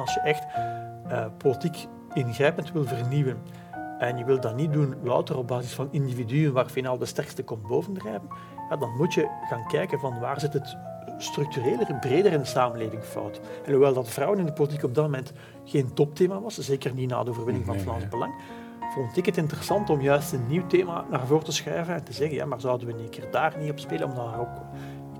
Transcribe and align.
Als 0.00 0.14
je 0.14 0.20
echt 0.20 0.44
uh, 1.10 1.26
politiek 1.38 1.86
ingrijpend 2.12 2.72
wil 2.72 2.84
vernieuwen 2.84 3.38
en 3.98 4.18
je 4.18 4.24
wil 4.24 4.40
dat 4.40 4.56
niet 4.56 4.72
doen 4.72 4.94
louter 5.02 5.36
op 5.36 5.46
basis 5.46 5.72
van 5.72 5.88
individuen 5.90 6.52
waar 6.52 6.66
finaal 6.66 6.98
de 6.98 7.06
sterkste 7.06 7.42
komt 7.42 7.66
bovendrijven, 7.66 8.28
ja, 8.70 8.76
dan 8.76 8.96
moet 8.96 9.14
je 9.14 9.28
gaan 9.48 9.66
kijken 9.66 10.00
van 10.00 10.20
waar 10.20 10.40
zit 10.40 10.52
het 10.52 10.76
structureler, 11.18 11.98
breder 12.00 12.32
in 12.32 12.38
de 12.38 12.44
samenleving 12.44 13.02
fout. 13.02 13.40
En 13.64 13.72
hoewel 13.72 13.92
dat 13.92 14.08
vrouwen 14.08 14.38
in 14.38 14.46
de 14.46 14.52
politiek 14.52 14.82
op 14.82 14.94
dat 14.94 15.04
moment 15.04 15.32
geen 15.64 15.94
topthema 15.94 16.40
was, 16.40 16.58
zeker 16.58 16.94
niet 16.94 17.08
na 17.08 17.24
de 17.24 17.30
overwinning 17.30 17.66
van 17.66 17.78
Vlaams 17.78 18.08
Belang, 18.08 18.34
vond 18.94 19.16
ik 19.16 19.26
het 19.26 19.36
interessant 19.36 19.90
om 19.90 20.00
juist 20.00 20.32
een 20.32 20.46
nieuw 20.46 20.66
thema 20.66 21.04
naar 21.10 21.26
voren 21.26 21.44
te 21.44 21.52
schuiven 21.52 21.94
en 21.94 22.04
te 22.04 22.12
zeggen, 22.12 22.36
ja, 22.36 22.46
maar 22.46 22.60
zouden 22.60 22.86
we 22.86 22.92
een 22.92 23.08
keer 23.08 23.30
daar 23.30 23.54
niet 23.58 23.70
op 23.70 23.78
spelen, 23.78 24.08
omdat 24.08 24.36
ook 24.38 24.48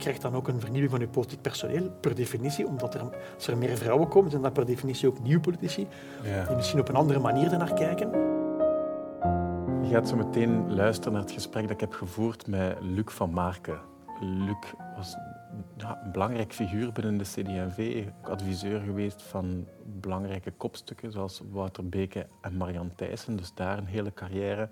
krijgt 0.01 0.23
dan 0.23 0.35
ook 0.35 0.48
een 0.48 0.61
vernieuwing 0.61 0.91
van 0.91 1.01
je 1.01 1.09
politiek 1.09 1.41
personeel, 1.41 1.91
per 2.00 2.14
definitie, 2.14 2.67
omdat 2.67 2.95
er, 2.95 3.00
als 3.35 3.46
er 3.46 3.57
meer 3.57 3.77
vrouwen 3.77 4.09
komen, 4.09 4.30
zijn 4.30 4.43
dat 4.43 4.53
per 4.53 4.67
definitie 4.67 5.08
ook 5.08 5.22
nieuwe 5.22 5.41
politici, 5.41 5.89
ja. 6.22 6.46
die 6.46 6.57
misschien 6.57 6.81
op 6.81 6.89
een 6.89 6.95
andere 6.95 7.18
manier 7.18 7.53
ernaar 7.53 7.75
kijken. 7.75 8.11
Je 9.82 9.96
gaat 9.96 10.08
zo 10.08 10.17
meteen 10.17 10.75
luisteren 10.75 11.13
naar 11.13 11.22
het 11.22 11.31
gesprek 11.31 11.63
dat 11.63 11.72
ik 11.72 11.81
heb 11.81 11.93
gevoerd 11.93 12.46
met 12.46 12.77
Luc 12.81 13.05
van 13.07 13.31
Marken. 13.31 13.81
Luc 14.21 14.72
was 14.96 15.17
ja, 15.77 16.00
een 16.05 16.13
belangrijk 16.13 16.53
figuur 16.53 16.93
binnen 16.93 17.19
de 17.19 17.25
CD&V, 17.25 18.05
adviseur 18.22 18.80
geweest 18.80 19.22
van 19.22 19.67
belangrijke 19.85 20.50
kopstukken 20.50 21.13
zoals 21.13 21.43
Wouter 21.50 21.89
Beke 21.89 22.27
en 22.41 22.57
Marianne 22.57 22.94
Thijssen, 22.94 23.36
dus 23.36 23.53
daar 23.55 23.79
een 23.79 23.86
hele 23.86 24.13
carrière. 24.14 24.69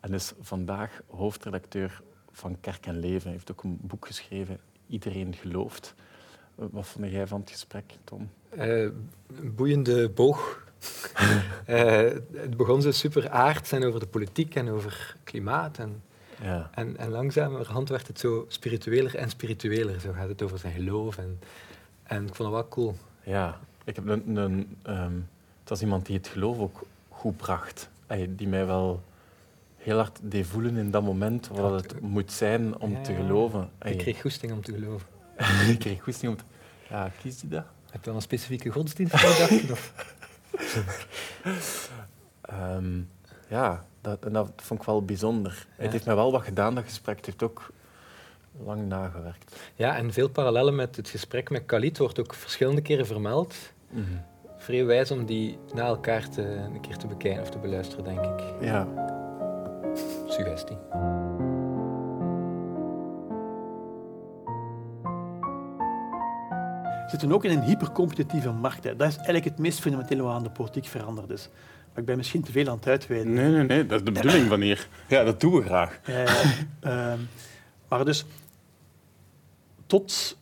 En 0.00 0.12
is 0.12 0.32
vandaag 0.40 1.00
hoofdredacteur 1.06 2.02
van 2.34 2.56
Kerk 2.60 2.86
en 2.86 2.98
Leven. 2.98 3.22
Hij 3.22 3.32
heeft 3.32 3.50
ook 3.50 3.62
een 3.62 3.78
boek 3.80 4.06
geschreven, 4.06 4.58
Iedereen 4.86 5.34
gelooft. 5.34 5.94
Wat 6.54 6.86
vond 6.86 7.10
jij 7.10 7.26
van 7.26 7.40
het 7.40 7.50
gesprek, 7.50 7.84
Tom? 8.04 8.30
Uh, 8.58 8.88
boeiende 9.42 10.08
boog. 10.08 10.62
uh, 11.68 11.76
het 12.32 12.56
begon 12.56 12.82
zo 12.82 12.90
super 12.90 13.30
aard 13.30 13.66
zijn 13.66 13.84
over 13.84 14.00
de 14.00 14.06
politiek 14.06 14.54
en 14.54 14.70
over 14.70 15.16
klimaat. 15.24 15.78
En, 15.78 16.02
ja. 16.42 16.70
en, 16.74 16.96
en 16.96 17.10
langzamerhand 17.10 17.88
werd 17.88 18.06
het 18.06 18.18
zo 18.18 18.44
spiritueler 18.48 19.16
en 19.16 19.30
spiritueler. 19.30 20.00
Zo 20.00 20.12
gaat 20.12 20.28
het 20.28 20.42
over 20.42 20.58
zijn 20.58 20.72
geloof. 20.72 21.18
En, 21.18 21.38
en 22.02 22.26
ik 22.26 22.34
vond 22.34 22.48
het 22.48 22.58
wel 22.58 22.68
cool. 22.68 22.94
Ja, 23.22 23.60
ik 23.84 23.96
heb 23.96 24.08
een, 24.08 24.36
een, 24.36 24.76
um, 24.86 25.28
het 25.60 25.68
was 25.68 25.82
iemand 25.82 26.06
die 26.06 26.16
het 26.16 26.28
geloof 26.28 26.58
ook 26.58 26.82
goed 27.08 27.36
bracht. 27.36 27.88
Die 28.28 28.48
mij 28.48 28.66
wel 28.66 29.02
heel 29.84 29.96
hard 29.96 30.18
deed 30.22 30.46
voelen 30.46 30.76
in 30.76 30.90
dat 30.90 31.02
moment 31.02 31.48
wat 31.48 31.82
het 31.82 32.00
moet 32.00 32.32
zijn 32.32 32.78
om 32.80 33.02
te 33.02 33.14
geloven. 33.14 33.70
Ik 33.82 33.98
kreeg 33.98 34.20
goesting 34.20 34.52
om 34.52 34.62
te 34.62 34.72
geloven. 34.72 35.08
ik 35.72 35.78
kreeg 35.78 36.02
goesting 36.02 36.32
om 36.32 36.38
te... 36.38 36.44
Ja, 36.88 37.10
kies 37.20 37.40
je 37.40 37.48
dat? 37.48 37.64
Heb 37.90 38.00
je 38.00 38.06
wel 38.06 38.14
een 38.14 38.22
specifieke 38.22 38.70
godsdienst 38.70 39.16
gedacht? 39.16 39.80
um, 42.76 43.10
ja, 43.48 43.84
dat, 44.00 44.24
en 44.24 44.32
dat 44.32 44.50
vond 44.56 44.80
ik 44.80 44.86
wel 44.86 45.04
bijzonder. 45.04 45.66
Het 45.76 45.92
heeft 45.92 46.06
mij 46.06 46.14
wel 46.14 46.32
wat 46.32 46.42
gedaan, 46.42 46.74
dat 46.74 46.84
gesprek. 46.84 47.16
Het 47.16 47.26
heeft 47.26 47.42
ook 47.42 47.70
lang 48.64 48.88
nagewerkt. 48.88 49.56
Ja, 49.74 49.96
en 49.96 50.12
veel 50.12 50.28
parallellen 50.28 50.74
met 50.74 50.96
het 50.96 51.08
gesprek 51.08 51.50
met 51.50 51.66
Khalid 51.66 51.98
wordt 51.98 52.20
ook 52.20 52.34
verschillende 52.34 52.82
keren 52.82 53.06
vermeld. 53.06 53.54
Mm 53.90 54.22
Vrij 54.56 54.84
wijs 54.84 55.10
om 55.10 55.24
die 55.24 55.58
na 55.74 55.82
elkaar 55.86 56.28
te, 56.28 56.42
een 56.42 56.80
keer 56.80 56.96
te 56.96 57.06
bekijken 57.06 57.42
of 57.42 57.50
te 57.50 57.58
beluisteren, 57.58 58.04
denk 58.04 58.24
ik. 58.24 58.40
Ja, 58.60 58.88
suggestie. 60.34 60.76
We 67.04 67.10
zitten 67.10 67.32
ook 67.32 67.44
in 67.44 67.50
een 67.50 67.62
hypercompetitieve 67.62 68.50
markt. 68.50 68.84
Hè. 68.84 68.96
Dat 68.96 69.08
is 69.08 69.16
eigenlijk 69.16 69.44
het 69.44 69.58
meest 69.58 69.80
fundamentele 69.80 70.22
wat 70.22 70.34
aan 70.34 70.42
de 70.42 70.50
politiek 70.50 70.86
veranderd 70.86 71.30
is. 71.30 71.48
Maar 71.88 71.98
ik 71.98 72.04
ben 72.04 72.16
misschien 72.16 72.42
te 72.42 72.52
veel 72.52 72.68
aan 72.68 72.76
het 72.76 72.86
uitweiden. 72.86 73.32
Nee, 73.32 73.50
nee, 73.50 73.62
nee. 73.62 73.86
Dat 73.86 73.98
is 73.98 74.04
de 74.04 74.12
bedoeling 74.12 74.48
van 74.48 74.60
hier. 74.60 74.88
Ja, 75.08 75.24
dat 75.24 75.40
doen 75.40 75.54
we 75.54 75.62
graag. 75.62 76.00
Uh, 76.84 77.12
maar 77.88 78.04
dus 78.04 78.24
tot... 79.86 80.36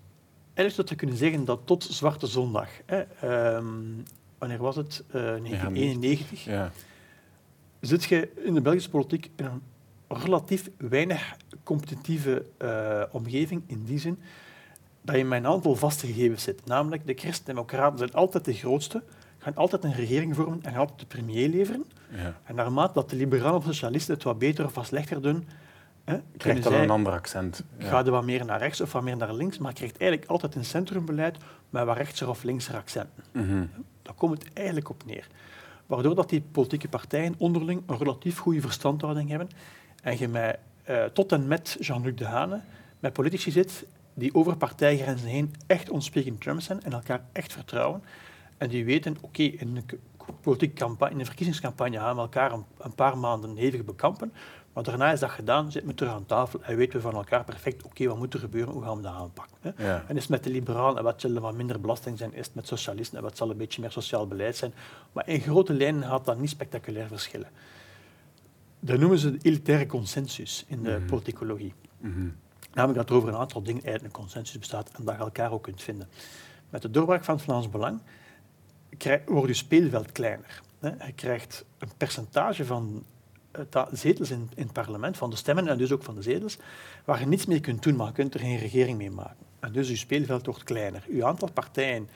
Eigenlijk 0.55 0.75
zou 0.75 0.89
je 0.89 0.95
kunnen 0.95 1.16
zeggen 1.16 1.45
dat 1.45 1.61
tot 1.65 1.84
Zwarte 1.84 2.27
Zondag, 2.27 2.69
hè, 2.87 3.03
uh, 3.25 3.65
wanneer 4.39 4.59
was 4.59 4.77
het? 4.77 5.05
Uh, 5.06 5.12
1991, 5.12 6.45
ja, 6.45 6.72
zit 7.81 8.05
je 8.05 8.31
in 8.45 8.55
de 8.55 8.61
Belgische 8.61 8.91
politiek 8.91 9.31
in 9.37 9.45
een 9.45 9.62
relatief 10.12 10.71
weinig 10.77 11.37
competitieve 11.62 12.45
uh, 12.62 13.03
omgeving 13.11 13.62
in 13.67 13.84
die 13.84 13.99
zin 13.99 14.19
dat 15.03 15.17
je 15.17 15.25
met 15.25 15.39
een 15.39 15.50
aantal 15.50 15.75
vaste 15.75 16.06
gegevens 16.06 16.43
zit. 16.43 16.67
Namelijk, 16.67 17.06
de 17.06 17.15
christendemocraten 17.15 17.99
zijn 17.99 18.12
altijd 18.12 18.45
de 18.45 18.53
grootste, 18.53 19.03
gaan 19.39 19.55
altijd 19.55 19.84
een 19.84 19.95
regering 19.95 20.34
vormen 20.34 20.59
en 20.62 20.71
gaan 20.71 20.81
altijd 20.81 21.01
de 21.01 21.06
premier 21.06 21.49
leveren. 21.49 21.84
Ja. 22.11 22.41
En 22.45 22.55
naarmate 22.55 22.93
dat 22.93 23.11
de 23.11 23.17
liberalen 23.17 23.59
of 23.59 23.65
socialisten 23.65 24.15
het 24.15 24.22
wat 24.22 24.39
beter 24.39 24.65
of 24.65 24.75
wat 24.75 24.87
slechter 24.87 25.22
doen, 25.22 25.49
hè, 26.05 26.19
krijgt 26.37 26.62
dat 26.62 26.72
een 26.72 26.91
ander 26.91 27.12
accent. 27.12 27.65
Ja. 27.78 27.89
Gaat 27.89 28.06
er 28.06 28.12
wat 28.12 28.25
meer 28.25 28.45
naar 28.45 28.59
rechts 28.59 28.81
of 28.81 28.93
wat 28.93 29.03
meer 29.03 29.17
naar 29.17 29.34
links, 29.34 29.59
maar 29.59 29.72
krijgt 29.72 29.97
eigenlijk 29.97 30.31
altijd 30.31 30.55
een 30.55 30.65
centrumbeleid 30.65 31.37
met 31.71 31.84
wat 31.84 31.97
rechtser 31.97 32.28
of 32.28 32.43
linkser 32.43 32.77
accenten. 32.77 33.25
Mm 33.33 33.71
Daar 34.03 34.15
komt 34.15 34.43
het 34.43 34.53
eigenlijk 34.53 34.89
op 34.89 35.05
neer. 35.06 35.27
Waardoor 35.87 36.15
dat 36.15 36.28
die 36.28 36.45
politieke 36.53 36.89
partijen 36.89 37.34
onderling 37.39 37.83
een 37.87 37.99
relatief 37.99 38.39
goede 38.39 38.61
verstandhouding 38.61 39.28
hebben 39.28 39.49
en 40.03 40.19
je 40.19 40.29
met, 40.29 40.59
uh, 40.91 41.05
tot 41.05 41.33
en 41.33 41.47
met 41.47 41.77
Jean-Luc 41.81 42.15
Dehane 42.15 42.61
met 43.01 43.13
politici 43.13 43.51
zit 43.51 43.87
die 44.15 44.35
over 44.35 44.57
partijgrenzen 44.57 45.29
heen 45.29 45.55
echt 45.67 45.91
ontsprekend 45.91 46.41
Trump 46.41 46.61
zijn 46.61 46.83
en 46.83 46.93
elkaar 46.93 47.25
echt 47.33 47.53
vertrouwen. 47.53 48.03
En 48.57 48.69
die 48.69 48.85
weten, 48.85 49.17
oké, 49.21 49.43
in 49.43 49.77
een 49.77 50.01
politieke 50.41 50.75
campagne, 50.75 51.15
in 51.15 51.21
een 51.21 51.27
verkiezingscampagne 51.27 51.99
gaan 51.99 52.15
we 52.15 52.21
elkaar 52.21 52.53
een, 52.53 52.65
een, 52.79 52.95
paar 52.95 53.19
maanden 53.19 53.57
hevig 53.57 53.85
bekampen, 53.85 54.33
maar 54.73 54.83
daarna 54.83 55.13
is 55.13 55.21
dat 55.21 55.31
gedaan, 55.31 55.73
zitten 55.73 55.91
we 55.91 55.97
terug 55.97 56.13
aan 56.13 56.27
tafel 56.27 56.63
en 56.63 56.77
weten 56.77 56.97
we 56.97 57.01
van 57.01 57.15
elkaar 57.15 57.45
perfect, 57.45 57.83
oké, 57.83 58.07
wat 58.07 58.19
moet 58.19 58.34
er 58.34 58.41
gebeuren, 58.41 58.73
hoe 58.73 58.83
gaan 58.83 58.97
we 58.97 59.03
dat 59.03 59.13
aanpakken. 59.13 59.57
Hè? 59.61 59.97
En 59.97 60.17
is 60.17 60.23
het 60.23 60.31
met 60.31 60.45
de 60.45 60.51
liberalen 60.51 60.99
en 60.99 61.05
wat 61.05 61.21
zal 61.21 61.34
er 61.34 61.41
wat 61.41 61.55
minder 61.55 61.81
belasting 61.81 62.19
zijn, 62.19 62.34
is 62.34 62.47
het 62.47 62.55
met 62.55 62.67
socialisten 62.67 63.17
en 63.19 63.25
wat 63.25 63.37
zal 63.37 63.51
een 63.51 63.57
beetje 63.57 63.81
meer 63.81 63.91
sociaal 63.91 64.27
beleid 64.27 64.57
zijn. 64.57 64.75
Maar 65.13 65.29
in 65.29 65.41
grote 65.41 65.73
lijnen 65.73 66.03
gaat 66.03 66.25
dat 66.25 66.39
niet 66.39 66.51
spectaculair 66.51 67.09
verschillen. 67.09 67.49
Dat 68.84 68.98
noemen 68.98 69.19
ze 69.19 69.31
de 69.31 69.38
elitaire 69.43 69.87
consensus 69.87 70.65
in 70.66 70.82
de 70.82 70.98
mm 70.98 71.06
politicologie. 71.06 71.75
Mm 72.00 72.34
Namelijk 72.75 72.98
dat 72.98 73.10
er 73.10 73.16
over 73.16 73.28
een 73.28 73.41
aantal 73.41 73.62
dingen 73.62 73.82
eigenlijk 73.82 74.15
een 74.15 74.20
consensus 74.20 74.59
bestaat 74.59 74.91
en 74.91 75.04
dat 75.04 75.15
je 75.15 75.20
elkaar 75.20 75.53
ook 75.53 75.62
kunt 75.62 75.82
vinden. 75.82 76.09
Met 76.70 76.82
de 76.82 76.91
doorbraak 76.91 77.25
van 77.25 77.34
het 77.34 77.44
Vlaams 77.44 77.71
Belang 77.71 78.00
wordt 79.26 79.48
je 79.48 79.54
speelveld 79.54 80.12
kleiner. 80.12 80.62
Je 80.81 81.12
krijgt 81.15 81.65
een 81.78 81.88
percentage 81.97 82.65
van 82.65 83.04
zetels 83.92 84.31
in, 84.31 84.50
in, 84.54 84.62
het 84.62 84.72
parlement, 84.72 85.16
van 85.16 85.31
de 85.31 85.37
stemmen 85.37 85.69
en 85.69 85.78
dus 85.78 85.92
ook 85.92 86.03
van 86.03 86.15
de 86.15 86.22
zetels, 86.22 86.59
waar 87.04 87.21
je 87.21 87.26
niets 87.26 87.47
mee 87.47 87.60
kunt 87.60 87.82
doen, 87.82 87.97
maar 87.97 88.06
je 88.06 88.12
kunt 88.12 88.34
er 88.34 88.41
geen 88.41 88.59
regering 88.59 88.98
mee 88.98 89.10
maken. 89.10 89.47
En 89.60 89.72
dus 89.72 89.88
je 89.88 89.97
speelveld 89.97 90.47
wordt 90.47 90.65
kleiner. 90.65 91.04
Je 91.09 91.25
aantal 91.25 91.50
partijen 91.53 92.09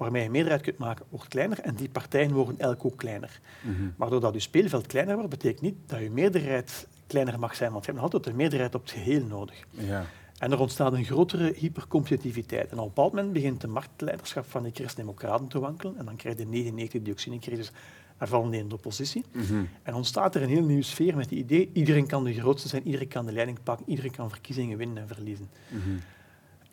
waarmee 0.00 0.22
je 0.22 0.30
meerderheid 0.30 0.62
kunt 0.62 0.78
maken, 0.78 1.04
wordt 1.08 1.28
kleiner 1.28 1.60
en 1.60 1.74
die 1.74 1.88
partijen 1.88 2.32
worden 2.32 2.58
elk 2.58 2.84
ook 2.84 2.96
kleiner. 2.96 3.40
Mm 3.62 3.94
Maar 3.96 4.10
doordat 4.10 4.34
je 4.34 4.40
speelveld 4.40 4.86
kleiner 4.86 5.14
wordt, 5.14 5.30
betekent 5.30 5.60
niet 5.60 5.74
dat 5.86 6.00
je 6.00 6.10
meerderheid 6.10 6.86
kleiner 7.06 7.38
mag 7.38 7.56
zijn, 7.56 7.72
want 7.72 7.84
je 7.84 7.90
hebt 7.90 8.02
nog 8.02 8.12
altijd 8.12 8.32
een 8.32 8.40
meerderheid 8.40 8.74
op 8.74 8.82
het 8.82 8.90
geheel 8.90 9.24
nodig. 9.24 9.66
Ja. 9.70 10.06
En 10.38 10.52
er 10.52 10.60
ontstaat 10.60 10.92
een 10.92 11.04
grotere 11.04 11.52
hypercompetitiviteit. 11.56 12.70
En 12.70 12.78
op 12.78 12.82
een 12.82 12.88
bepaald 12.88 13.12
moment 13.12 13.32
begint 13.32 13.60
de 13.60 13.66
marktleiderschap 13.66 14.44
van 14.50 14.62
de 14.62 14.70
christendemocraten 14.72 15.48
te 15.48 15.58
wankelen 15.58 15.98
en 15.98 16.04
dan 16.04 16.16
krijg 16.16 16.38
je 16.38 16.44
de 16.44 16.50
99 16.50 17.02
dioxinecrisis 17.02 17.72
en 18.18 18.28
vallen 18.28 18.50
die 18.50 18.60
in 18.60 18.68
de 18.68 18.74
oppositie. 18.74 19.24
Mm 19.32 19.68
En 19.82 19.94
ontstaat 19.94 20.34
er 20.34 20.42
een 20.42 20.48
heel 20.48 20.64
nieuwe 20.64 20.82
sfeer 20.82 21.16
met 21.16 21.30
het 21.30 21.38
idee, 21.38 21.70
iedereen 21.72 22.06
kan 22.06 22.24
de 22.24 22.34
grootste 22.34 22.68
zijn, 22.68 22.86
iedereen 22.86 23.08
kan 23.08 23.26
de 23.26 23.32
leiding 23.32 23.62
pakken, 23.62 23.88
iedereen 23.88 24.10
kan 24.10 24.30
verkiezingen 24.30 24.78
winnen 24.78 25.02
en 25.02 25.08
verliezen. 25.08 25.48
Mm 25.68 26.00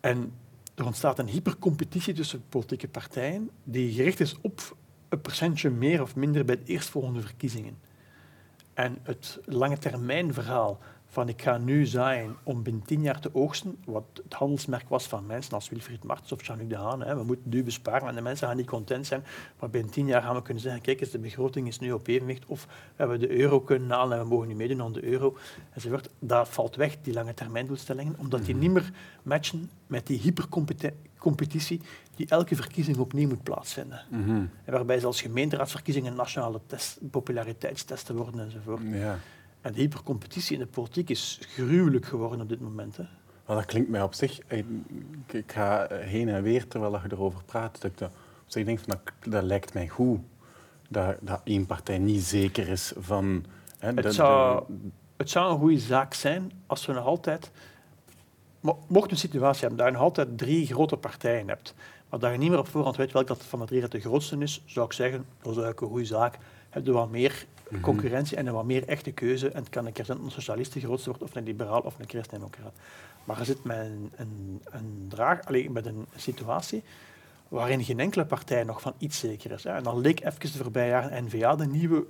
En 0.00 0.32
er 0.78 0.86
ontstaat 0.86 1.18
een 1.18 1.28
hypercompetitie 1.28 2.14
tussen 2.14 2.48
politieke 2.48 2.88
partijen 2.88 3.50
die 3.64 3.92
gericht 3.92 4.20
is 4.20 4.36
op 4.40 4.76
een 5.08 5.20
procentje 5.20 5.70
meer 5.70 6.02
of 6.02 6.16
minder 6.16 6.44
bij 6.44 6.56
de 6.56 6.64
eerstvolgende 6.64 7.20
verkiezingen. 7.20 7.78
En 8.74 8.98
het 9.02 9.38
lange 9.44 9.78
termijn 9.78 10.34
verhaal 10.34 10.78
van 11.10 11.28
ik 11.28 11.42
ga 11.42 11.58
nu 11.58 11.86
zaaien 11.86 12.36
om 12.42 12.62
binnen 12.62 12.82
tien 12.82 13.02
jaar 13.02 13.20
te 13.20 13.34
oogsten, 13.34 13.78
wat 13.84 14.04
het 14.22 14.32
handelsmerk 14.32 14.88
was 14.88 15.06
van 15.06 15.26
mensen 15.26 15.52
als 15.52 15.68
Wilfried 15.68 16.04
Martens 16.04 16.32
of 16.32 16.46
Jean-Luc 16.46 16.68
Dehaene. 16.68 17.04
Hè. 17.04 17.16
We 17.16 17.22
moeten 17.22 17.50
nu 17.50 17.62
besparen 17.62 18.08
en 18.08 18.14
de 18.14 18.20
mensen 18.20 18.46
gaan 18.46 18.56
niet 18.56 18.66
content 18.66 19.06
zijn, 19.06 19.24
maar 19.60 19.70
binnen 19.70 19.92
tien 19.92 20.06
jaar 20.06 20.22
gaan 20.22 20.34
we 20.34 20.42
kunnen 20.42 20.62
zeggen, 20.62 20.82
kijk 20.82 21.00
eens, 21.00 21.10
de 21.10 21.18
begroting 21.18 21.66
is 21.66 21.78
nu 21.78 21.92
op 21.92 22.06
evenwicht 22.06 22.46
of 22.46 22.64
we 22.64 22.70
hebben 22.96 23.20
de 23.20 23.30
euro 23.30 23.60
kunnen 23.60 23.90
halen 23.90 24.18
en 24.18 24.22
we 24.24 24.28
mogen 24.28 24.48
nu 24.48 24.54
meedoen 24.54 24.82
aan 24.82 24.92
de 24.92 25.04
euro. 25.04 25.36
Enzovoort. 25.72 26.10
Dat 26.18 26.48
valt 26.48 26.76
weg, 26.76 26.96
die 27.02 27.14
lange 27.14 27.34
termijn 27.34 27.66
doelstellingen, 27.66 28.14
omdat 28.18 28.44
die 28.44 28.54
mhm. 28.54 28.62
niet 28.62 28.72
meer 28.72 28.92
matchen 29.22 29.70
met 29.86 30.06
die 30.06 30.18
hypercompetitie 30.18 31.80
die 32.16 32.28
elke 32.28 32.56
verkiezing 32.56 32.96
opnieuw 32.96 33.28
moet 33.28 33.42
plaatsvinden. 33.42 34.00
Mhm. 34.10 34.30
En 34.64 34.72
waarbij 34.72 34.98
zelfs 34.98 35.20
gemeenteraadsverkiezingen 35.20 36.14
nationale 36.14 36.60
test, 36.66 36.98
populariteitstesten 37.10 38.16
worden 38.16 38.40
enzovoort. 38.40 38.82
Ja. 38.90 39.18
En 39.68 39.74
de 39.74 39.80
hypercompetitie 39.80 40.52
in 40.52 40.58
de 40.58 40.66
politiek 40.66 41.10
is 41.10 41.38
gruwelijk 41.40 42.06
geworden 42.06 42.40
op 42.40 42.48
dit 42.48 42.60
moment. 42.60 42.96
Hè. 42.96 43.04
dat 43.46 43.64
klinkt 43.64 43.90
mij 43.90 44.02
op 44.02 44.14
zich... 44.14 44.40
Ik, 45.26 45.52
ga 45.52 45.86
heen 45.90 46.28
en 46.28 46.42
weer 46.42 46.68
terwijl 46.68 46.92
je 46.92 47.12
erover 47.12 47.44
praat. 47.44 47.80
Dat 47.80 48.10
ik 48.56 48.64
denk 48.64 48.78
van 48.78 48.88
dat, 48.88 49.32
dat 49.32 49.42
lijkt 49.42 49.74
mij 49.74 49.88
goed 49.88 50.20
dat, 50.88 51.16
dat 51.20 51.40
één 51.44 51.66
partij 51.66 51.98
niet 51.98 52.22
zeker 52.22 52.68
is 52.68 52.92
van. 52.96 53.44
Hè, 53.78 53.92
het, 53.92 54.14
zou, 54.14 54.64
het 55.16 55.30
zou 55.30 55.52
een 55.52 55.58
goede 55.58 55.78
zaak 55.78 56.14
zijn 56.14 56.52
als 56.66 56.86
we 56.86 56.92
nog 56.92 57.04
altijd. 57.04 57.50
Mocht 58.86 59.10
een 59.10 59.16
situatie 59.16 59.60
hebben 59.60 59.78
dat 59.78 59.86
je 59.86 59.92
nog 59.92 60.02
altijd 60.02 60.38
drie 60.38 60.66
grote 60.66 60.96
partijen 60.96 61.48
hebt, 61.48 61.74
maar 62.08 62.18
dat 62.18 62.32
je 62.32 62.38
niet 62.38 62.50
meer 62.50 62.58
op 62.58 62.68
voorhand 62.68 62.96
weet 62.96 63.12
welk 63.12 63.26
dat 63.26 63.42
van 63.42 63.58
de 63.58 63.64
drie 63.64 63.88
de 63.88 64.00
grootste 64.00 64.38
is, 64.38 64.62
zou 64.66 64.86
ik 64.86 64.92
zeggen, 64.92 65.18
dat 65.18 65.38
is 65.38 65.46
eigenlijk 65.46 65.80
een 65.80 65.88
goede 65.88 66.04
zaak. 66.04 66.38
Heb 66.70 66.86
je 66.86 66.92
wat 66.92 67.10
meer. 67.10 67.46
Concurrentie 67.80 68.36
en 68.36 68.46
een 68.46 68.52
wat 68.52 68.64
meer 68.64 68.88
echte 68.88 69.12
keuze. 69.12 69.48
En 69.48 69.60
het 69.60 69.68
kan 69.68 69.86
een 69.86 69.92
keer 69.92 70.04
zijn 70.04 70.20
een 70.24 70.30
socialist 70.30 70.72
de 70.72 70.80
grootste 70.80 71.08
wordt, 71.08 71.24
of 71.24 71.34
een 71.34 71.44
liberaal 71.44 71.80
of 71.80 71.98
een 71.98 72.08
christendemocraat. 72.08 72.74
Maar 73.24 73.38
je 73.38 73.44
zit 73.44 73.64
met 73.64 73.76
een, 73.76 74.10
een, 74.16 74.62
een 74.64 75.06
draag, 75.08 75.44
alleen 75.44 75.72
met 75.72 75.86
een 75.86 76.06
situatie 76.16 76.82
waarin 77.48 77.84
geen 77.84 78.00
enkele 78.00 78.24
partij 78.24 78.64
nog 78.64 78.80
van 78.80 78.94
iets 78.98 79.18
zeker 79.18 79.50
is. 79.50 79.64
En 79.64 79.82
dan 79.82 80.00
leek 80.00 80.20
even 80.20 80.40
de 80.40 80.48
voorbije 80.48 80.88
jaren 80.88 81.24
N-VA 81.24 81.56
de 81.56 81.66
nieuwe, 81.66 82.06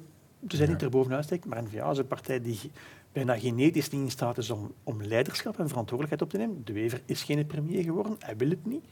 ze 0.49 0.57
zijn 0.57 0.69
niet 0.69 0.83
erbovenuit 0.83 1.25
steekt, 1.25 1.45
maar 1.45 1.63
N-VA 1.63 1.91
is 1.91 1.99
een 1.99 2.07
partij 2.07 2.41
die 2.41 2.71
bijna 3.13 3.39
genetisch 3.39 3.91
niet 3.91 4.03
in 4.03 4.11
staat 4.11 4.39
is 4.39 4.51
om, 4.51 4.73
om 4.83 5.03
leiderschap 5.03 5.59
en 5.59 5.69
verantwoordelijkheid 5.69 6.23
op 6.23 6.31
te 6.31 6.37
nemen. 6.37 6.65
De 6.65 6.73
Wever 6.73 7.03
is 7.05 7.23
geen 7.23 7.47
premier 7.47 7.83
geworden, 7.83 8.17
hij 8.19 8.37
wil 8.37 8.51
het 8.51 8.67
niet. 8.67 8.85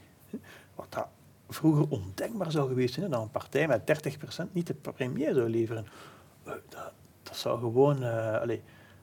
Wat 0.75 0.87
dat 0.89 1.07
vroeger 1.49 1.85
ondenkbaar 1.89 2.51
zou 2.51 2.67
geweest 2.67 2.93
zijn, 2.93 3.09
dat 3.09 3.21
een 3.21 3.31
partij 3.31 3.67
met 3.67 4.15
30% 4.47 4.51
niet 4.51 4.67
de 4.67 4.73
premier 4.73 5.33
zou 5.33 5.49
leveren. 5.49 5.85
Eh, 6.47 6.53
dat, 6.69 6.91
dat 7.23 7.37
zou 7.37 7.59
gewoon... 7.59 8.03
Uh, 8.03 8.41
allez, 8.41 8.59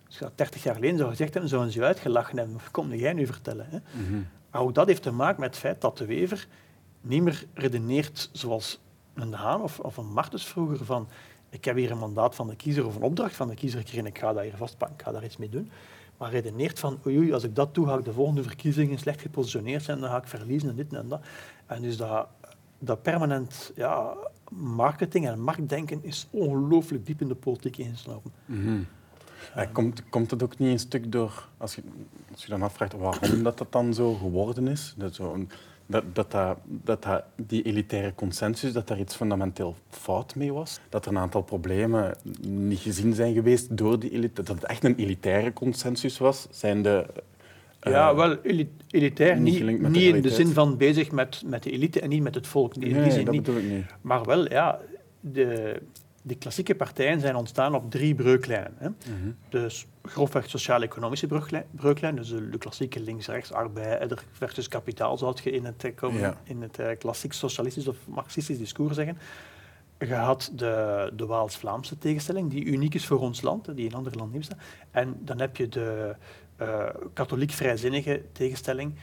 als 0.07 0.19
je 0.19 0.25
dat 0.25 0.39
30 0.39 0.63
jaar 0.63 0.75
geleden 0.75 0.99
zou 0.99 1.11
gezegd 1.11 1.33
hebben, 1.33 1.51
zouden 1.51 1.73
ze 1.73 1.79
je 1.79 1.85
uitgelachen 1.85 2.39
hebben. 2.39 2.61
Kom 2.71 2.95
jij 2.95 3.13
nu 3.13 3.27
vertellen? 3.27 3.67
Hè? 3.69 3.79
Mhm. 4.03 4.23
Maar 4.51 4.63
ook 4.63 4.75
dat 4.75 4.87
heeft 4.87 5.03
te 5.03 5.11
maken 5.11 5.41
met 5.41 5.51
het 5.51 5.59
feit 5.59 5.81
dat 5.81 5.99
de 5.99 6.07
Wever 6.07 6.47
niet 7.01 7.23
meer 7.23 7.47
redeneert 7.55 8.31
zoals 8.33 8.81
een 9.15 9.31
De 9.31 9.37
Haan 9.37 9.63
of, 9.63 9.81
of 9.81 9.97
een 9.97 10.13
Martens 10.13 10.47
vroeger 10.47 10.85
van 10.85 11.09
ik 11.55 11.65
heb 11.65 11.77
hier 11.77 11.91
een 11.91 11.99
mandaat 11.99 12.35
van 12.35 12.47
de 12.47 12.57
kiezer 12.57 12.87
of 12.87 12.97
een 12.97 13.03
opdracht 13.03 13.37
van 13.37 13.49
de 13.49 13.55
kiezer 13.55 13.81
gekregen, 13.81 14.07
ik 14.07 14.19
ga 14.19 14.33
dat 14.33 14.43
hier 14.43 14.57
vastpakken, 14.57 14.99
ik 14.99 15.05
ga 15.05 15.13
daar 15.13 15.25
iets 15.25 15.37
mee 15.37 15.49
doen. 15.49 15.71
Maar 16.17 16.31
redeneert 16.31 16.79
van, 16.79 16.99
oei, 17.07 17.33
als 17.33 17.45
ik 17.45 17.55
dat 17.55 17.75
doe, 17.75 17.87
ga 17.87 17.99
ik 17.99 18.05
de 18.05 18.13
volgende 18.13 18.43
verkiezingen 18.43 18.99
slecht 18.99 19.21
gepositioneerd 19.21 19.83
zijn, 19.83 20.01
dan 20.01 20.11
ga 20.11 20.17
ik 20.17 20.27
verliezen 20.27 20.69
en 20.69 20.77
dit 20.77 20.93
en 20.93 21.09
dat. 21.09 21.21
En 21.67 21.83
dus 21.83 21.97
dat, 21.97 22.27
dat 22.79 23.03
permanent 23.03 23.73
ja, 23.75 24.17
marketing 24.57 25.27
en 25.27 25.41
marktdenken 25.41 25.99
is 26.03 26.29
ongelooflijk 26.31 27.07
diep 27.07 27.21
in 27.21 27.29
de 27.29 27.35
politiek 27.35 27.77
ingeslopen. 27.77 28.33
Mm 28.47 28.87
komt, 29.73 30.09
komt 30.09 30.31
het 30.31 30.43
ook 30.43 30.59
niet 30.59 30.71
een 30.71 30.79
stuk 30.79 31.13
door, 31.13 31.49
als 31.57 31.75
je, 31.75 31.83
als 32.33 32.43
je 32.43 32.49
dan 32.49 32.63
afvraagt 32.63 32.93
waarom 32.93 33.43
dat, 33.43 33.59
dat 33.59 33.73
dan 33.73 33.95
zo 33.95 34.15
geworden 34.15 34.69
is, 34.69 34.95
dat 34.97 35.15
zo 35.15 35.47
dat, 35.87 36.05
dat, 36.15 36.31
dat, 36.31 37.03
dat, 37.03 37.23
die 37.37 37.63
elitaire 37.63 38.15
consensus, 38.15 38.73
dat 38.73 38.89
daar 38.89 38.99
iets 38.99 39.17
fundamenteel 39.17 39.77
fout 39.89 40.35
mee 40.35 40.53
was. 40.53 40.81
Dat 40.89 41.05
er 41.05 41.11
een 41.11 41.19
aantal 41.19 41.43
problemen 41.43 42.17
niet 42.41 42.79
gezien 42.79 43.15
zijn 43.15 43.35
geweest 43.35 43.77
door 43.77 43.99
die 43.99 44.11
elite. 44.11 44.43
Dat 44.43 44.55
het 44.55 44.65
echt 44.65 44.85
een 44.85 44.97
elitaire 44.97 45.53
consensus 45.53 46.19
was, 46.19 46.47
zijn 46.51 46.83
de... 46.83 47.07
Ja, 47.85 48.15
wel 48.15 48.37
elitair, 48.91 49.41
niet, 49.41 49.65
niet, 49.65 49.89
niet 49.89 50.15
in 50.15 50.23
de 50.23 50.31
zin 50.31 50.49
van 50.49 50.77
bezig 50.77 51.11
met, 51.11 51.43
met 51.47 51.63
de 51.63 51.71
elite 51.71 52.01
en 52.01 52.09
niet 52.09 52.23
met 52.23 52.35
het 52.35 52.47
volk. 52.47 52.77
Nee, 52.77 52.93
nee 52.93 53.25
dat 53.25 53.35
niet. 53.35 53.43
bedoel 53.43 53.61
ik 53.61 53.71
niet. 53.71 53.85
Maar 54.01 54.25
wel, 54.25 54.49
ja, 54.51 54.81
de, 55.21 55.81
de 56.23 56.35
klassieke 56.35 56.75
partijen 56.75 57.21
zijn 57.21 57.37
ontstaan 57.37 57.75
op 57.75 57.91
drie 57.91 58.15
breuklijnen. 58.15 58.75
Hè. 58.77 58.89
Mm 58.89 59.37
Dus 59.49 59.87
grofweg 60.03 60.51
sociaal-economische 60.51 61.27
breuklijn, 61.71 62.17
dus 62.17 62.29
de, 62.29 62.59
klassieke 62.59 63.01
links-rechts 63.01 63.53
arbeid 63.53 64.15
versus 64.33 64.69
kapitaal, 64.69 65.19
zou 65.19 65.37
je 65.43 65.51
in 65.51 65.65
het, 65.65 65.85
uh, 66.03 66.31
in 66.45 66.63
het 66.63 66.79
uh, 66.79 66.87
klassiek 66.99 67.33
socialistisch 67.33 67.89
of 67.89 67.97
marxistisch 68.09 68.59
discours 68.59 68.95
zeggen. 68.95 69.19
Je 69.99 70.15
had 70.15 70.53
de, 70.55 71.11
de 71.17 71.27
Waals-Vlaamse 71.27 71.99
tegenstelling, 71.99 72.51
die 72.51 72.65
uniek 72.65 72.95
is 72.95 73.07
voor 73.07 73.21
ons 73.21 73.43
land, 73.43 73.77
die 73.77 73.87
in 73.87 73.95
andere 73.95 74.17
landen 74.17 74.39
niet 74.39 74.49
bestaat. 74.49 74.67
En 74.91 75.17
dan 75.21 75.41
heb 75.41 75.57
je 75.57 75.69
de 75.69 76.15
uh, 76.61 76.85
katholiek-vrijzinnige 77.13 78.23
tegenstelling, 78.33 78.95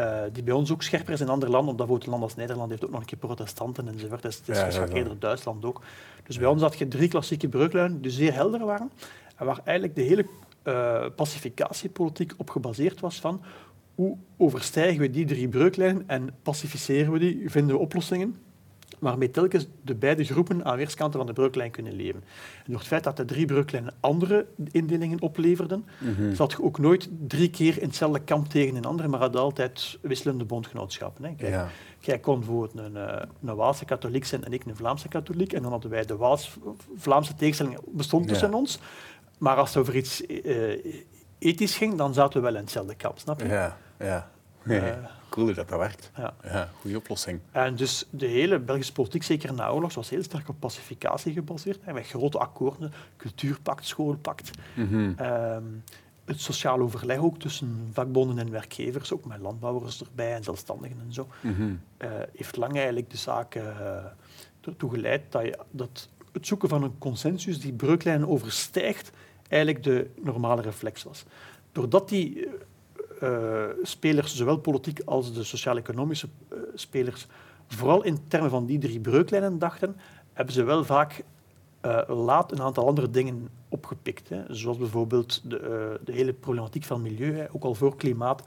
uh, 0.00 0.20
die 0.32 0.42
bij 0.42 0.54
ons 0.54 0.72
ook 0.72 0.82
scherper 0.82 1.12
is 1.12 1.20
in 1.20 1.28
andere 1.28 1.50
landen, 1.50 1.70
omdat 1.70 1.86
bijvoorbeeld 1.86 2.04
een 2.04 2.18
land 2.18 2.22
als 2.22 2.36
Nederland 2.36 2.70
heeft 2.70 2.84
ook 2.84 2.90
nog 2.90 3.00
een 3.00 3.06
keer 3.06 3.18
protestanten 3.18 3.88
enzovoort. 3.88 4.22
Het 4.22 4.42
is 4.46 4.58
ja, 4.58 4.68
ja, 4.68 4.86
eerder 4.86 5.18
Duitsland 5.18 5.64
ook. 5.64 5.82
Dus 6.26 6.38
bij 6.38 6.48
ons 6.48 6.62
had 6.62 6.78
je 6.78 6.88
drie 6.88 7.08
klassieke 7.08 7.48
breuklijnen 7.48 8.00
die 8.00 8.10
zeer 8.10 8.32
helder 8.32 8.64
waren. 8.64 8.90
En 9.36 9.46
waar 9.46 9.60
eigenlijk 9.64 9.96
de 9.96 10.02
hele 10.02 10.26
uh, 10.64 11.06
pacificatiepolitiek 11.16 12.34
op 12.36 12.50
gebaseerd 12.50 13.00
was 13.00 13.20
van 13.20 13.42
hoe 13.94 14.16
overstijgen 14.36 15.00
we 15.00 15.10
die 15.10 15.26
drie 15.26 15.48
breuklijnen 15.48 16.04
en 16.06 16.34
pacificeren 16.42 17.12
we 17.12 17.18
die, 17.18 17.50
vinden 17.50 17.76
we 17.76 17.80
oplossingen 17.80 18.36
waarmee 18.98 19.30
telkens 19.30 19.66
de 19.82 19.94
beide 19.94 20.24
groepen 20.24 20.64
aan 20.64 20.76
weerskanten 20.76 21.18
van 21.18 21.26
de 21.26 21.32
breuklijn 21.32 21.70
kunnen 21.70 21.92
leven. 21.92 22.22
En 22.56 22.64
door 22.70 22.78
het 22.78 22.86
feit 22.86 23.04
dat 23.04 23.16
de 23.16 23.24
drie 23.24 23.46
breuklijnen 23.46 23.94
andere 24.00 24.46
indelingen 24.70 25.20
opleverden, 25.20 25.84
mm 25.98 26.34
zat 26.34 26.50
je 26.50 26.62
ook 26.62 26.78
nooit 26.78 27.08
drie 27.26 27.50
keer 27.50 27.78
in 27.78 27.86
hetzelfde 27.86 28.20
kamp 28.20 28.48
tegen 28.48 28.76
een 28.76 28.84
ander, 28.84 29.10
maar 29.10 29.20
had 29.20 29.36
altijd 29.36 29.98
wisselende 30.00 30.44
bondgenootschappen. 30.44 31.24
Hè. 31.24 31.34
Kijk, 31.34 31.52
ja. 31.52 31.68
Jij 31.98 32.18
kon 32.18 32.38
bijvoorbeeld 32.38 32.86
een, 32.86 32.96
eh, 32.96 33.22
een 33.44 33.54
Waalse 33.54 33.84
katholiek 33.84 34.24
zijn 34.24 34.44
en 34.44 34.52
ik 34.52 34.64
een 34.64 34.76
Vlaamse 34.76 35.08
katholiek, 35.08 35.52
en 35.52 35.62
dan 35.62 35.70
hadden 35.70 35.90
wij 35.90 36.04
de 36.04 36.16
Waals-Vlaamse 36.16 37.34
tegenstelling 37.34 37.78
bestond 37.84 38.28
tussen 38.28 38.54
ons, 38.54 38.78
maar 39.38 39.56
als 39.56 39.68
het 39.68 39.78
over 39.78 39.96
iets 39.96 40.22
uh, 40.26 40.84
ethisch 41.38 41.76
ging, 41.76 41.94
dan 41.94 42.14
zaten 42.14 42.40
we 42.40 42.46
wel 42.46 42.54
in 42.54 42.62
hetzelfde 42.62 42.94
kamp, 42.94 43.18
snap 43.18 43.40
je? 43.40 43.48
Ja, 43.48 43.78
ja. 43.98 44.30
Nee, 44.66 44.80
uh, 44.80 44.96
cool 45.28 45.54
dat 45.54 45.68
dat 45.68 45.78
werkt. 45.78 46.10
Ja. 46.16 46.34
ja. 46.42 46.68
goede 46.80 46.96
oplossing. 46.96 47.40
En 47.50 47.76
dus 47.76 48.06
de 48.10 48.26
hele 48.26 48.58
Belgische 48.58 48.92
politiek, 48.92 49.22
zeker 49.22 49.54
na 49.54 49.70
oorlog, 49.70 49.94
was 49.94 50.10
heel 50.10 50.22
sterk 50.22 50.48
op 50.48 50.60
pacificatie 50.60 51.32
gebaseerd. 51.32 51.78
En 51.84 51.94
met 51.94 52.06
grote 52.06 52.38
akkoorden, 52.38 52.92
cultuurpact, 53.16 53.86
schoolpact. 53.86 54.50
Mm 54.74 55.14
het 56.26 56.40
sociaal 56.40 56.80
overleg 56.80 57.18
ook 57.18 57.38
tussen 57.38 57.88
vakbonden 57.92 58.38
en 58.38 58.50
werkgevers, 58.50 59.12
ook 59.12 59.24
met 59.24 59.40
landbouwers 59.40 60.00
erbij 60.00 60.34
en 60.34 60.44
zelfstandigen 60.44 60.96
en 61.00 61.12
zo, 61.12 61.28
mhm. 61.40 61.74
eh, 61.96 62.10
heeft 62.32 62.56
lang 62.56 62.76
eigenlijk 62.76 63.10
de 63.10 63.16
zaak 63.16 63.58
ertoe 64.60 64.90
geleid 64.90 65.22
dat, 65.32 65.42
je, 65.42 65.58
dat 65.70 66.08
het 66.32 66.46
zoeken 66.46 66.68
van 66.68 66.82
een 66.82 66.98
consensus 66.98 67.60
die 67.60 67.72
breuklijnen 67.72 68.28
overstijgt, 68.28 69.10
eigenlijk 69.48 69.84
de 69.84 70.10
normale 70.22 70.62
reflex 70.62 71.02
was. 71.02 71.24
Doordat 71.72 72.08
die 72.08 72.48
uh, 73.22 73.64
spelers, 73.82 74.36
zowel 74.36 74.56
politiek 74.56 75.00
als 75.04 75.34
de 75.34 75.44
sociaal-economische 75.44 76.28
uh, 76.52 76.58
spelers, 76.74 77.26
vooral 77.66 78.02
in 78.04 78.18
termen 78.28 78.50
van 78.50 78.66
die 78.66 78.78
drie 78.78 79.00
breuklijnen 79.00 79.58
dachten, 79.58 79.96
hebben 80.32 80.54
ze 80.54 80.62
wel 80.62 80.84
vaak 80.84 81.24
uh, 81.86 82.00
laat 82.06 82.52
een 82.52 82.62
aantal 82.62 82.86
andere 82.86 83.10
dingen 83.10 83.48
opgepikt. 83.68 84.28
Hè. 84.28 84.42
Zoals 84.48 84.78
bijvoorbeeld 84.78 85.50
de, 85.50 86.00
de, 86.04 86.12
hele 86.12 86.32
problematiek 86.32 86.84
van 86.84 87.02
milieu. 87.02 87.36
Hè. 87.36 87.46
Ook 87.52 87.64
al 87.64 87.74
voor 87.74 87.96
klimaat 87.96 88.42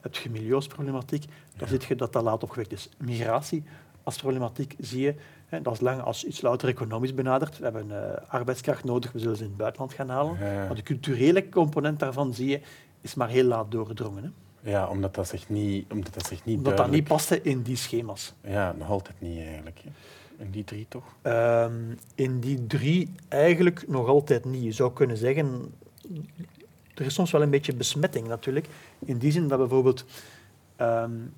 heb 0.00 0.14
je 0.14 0.30
milieuproblematiek. 0.30 1.24
Dan 1.56 1.68
ja. 1.70 1.78
zie 1.78 1.88
je 1.88 1.96
dat 1.96 2.12
dat 2.12 2.22
laat 2.22 2.42
opgewekt 2.42 2.72
is. 2.72 2.88
Migratie 2.98 3.64
als 4.02 4.16
problematiek 4.16 4.74
zie 4.78 5.00
je 5.00 5.14
dat 5.62 5.72
is 5.72 5.80
lang 5.80 6.00
als 6.00 6.24
iets 6.24 6.40
louter 6.40 6.68
economisch 6.68 7.14
benaderd. 7.14 7.58
We 7.58 7.64
hebben 7.64 7.90
arbeidskracht 8.28 8.84
nodig, 8.84 9.12
we 9.12 9.18
zullen 9.18 9.36
ze 9.36 9.42
in 9.42 9.48
het 9.48 9.58
buitenland 9.58 9.92
gaan 9.92 10.08
halen. 10.08 10.38
Maar 10.38 10.74
de 10.74 10.82
culturele 10.82 11.48
component 11.48 11.98
daarvan 11.98 12.34
zie 12.34 12.48
je, 12.48 12.60
is 13.02 13.14
maar 13.14 13.28
heel 13.28 13.44
laat 13.44 13.70
doorgedrongen. 13.70 14.22
Hè. 14.22 14.30
Ja, 14.70 14.88
omdat 14.88 15.14
dat 15.14 15.28
zich 15.28 15.48
niet 15.48 15.92
Omdat 15.92 16.14
dat, 16.14 16.26
zich 16.26 16.44
niet 16.44 16.56
omdat 16.56 16.76
dat 16.76 16.90
niet 16.90 17.04
paste 17.04 17.42
in 17.42 17.62
die 17.62 17.76
schema's. 17.76 18.34
Ja, 18.42 18.74
nog 18.78 18.88
altijd 18.88 19.20
niet 19.20 19.38
eigenlijk. 19.38 19.80
In 20.36 20.50
die 20.50 20.64
drie 20.64 20.86
toch? 20.88 21.04
Um, 21.22 21.98
in 22.14 22.40
die 22.40 22.66
drie 22.66 23.12
eigenlijk 23.28 23.88
nog 23.88 24.06
altijd 24.06 24.44
niet. 24.44 24.62
Je 24.62 24.72
zou 24.72 24.92
kunnen 24.92 25.16
zeggen, 25.16 25.74
er 26.94 27.04
is 27.06 27.14
soms 27.14 27.30
wel 27.30 27.42
een 27.42 27.50
beetje 27.50 27.74
besmetting 27.74 28.26
natuurlijk. 28.26 28.68
In 28.98 29.18
die 29.18 29.32
zin 29.32 29.48
dat 29.48 29.58
bijvoorbeeld 29.58 30.04
um, 30.80 31.32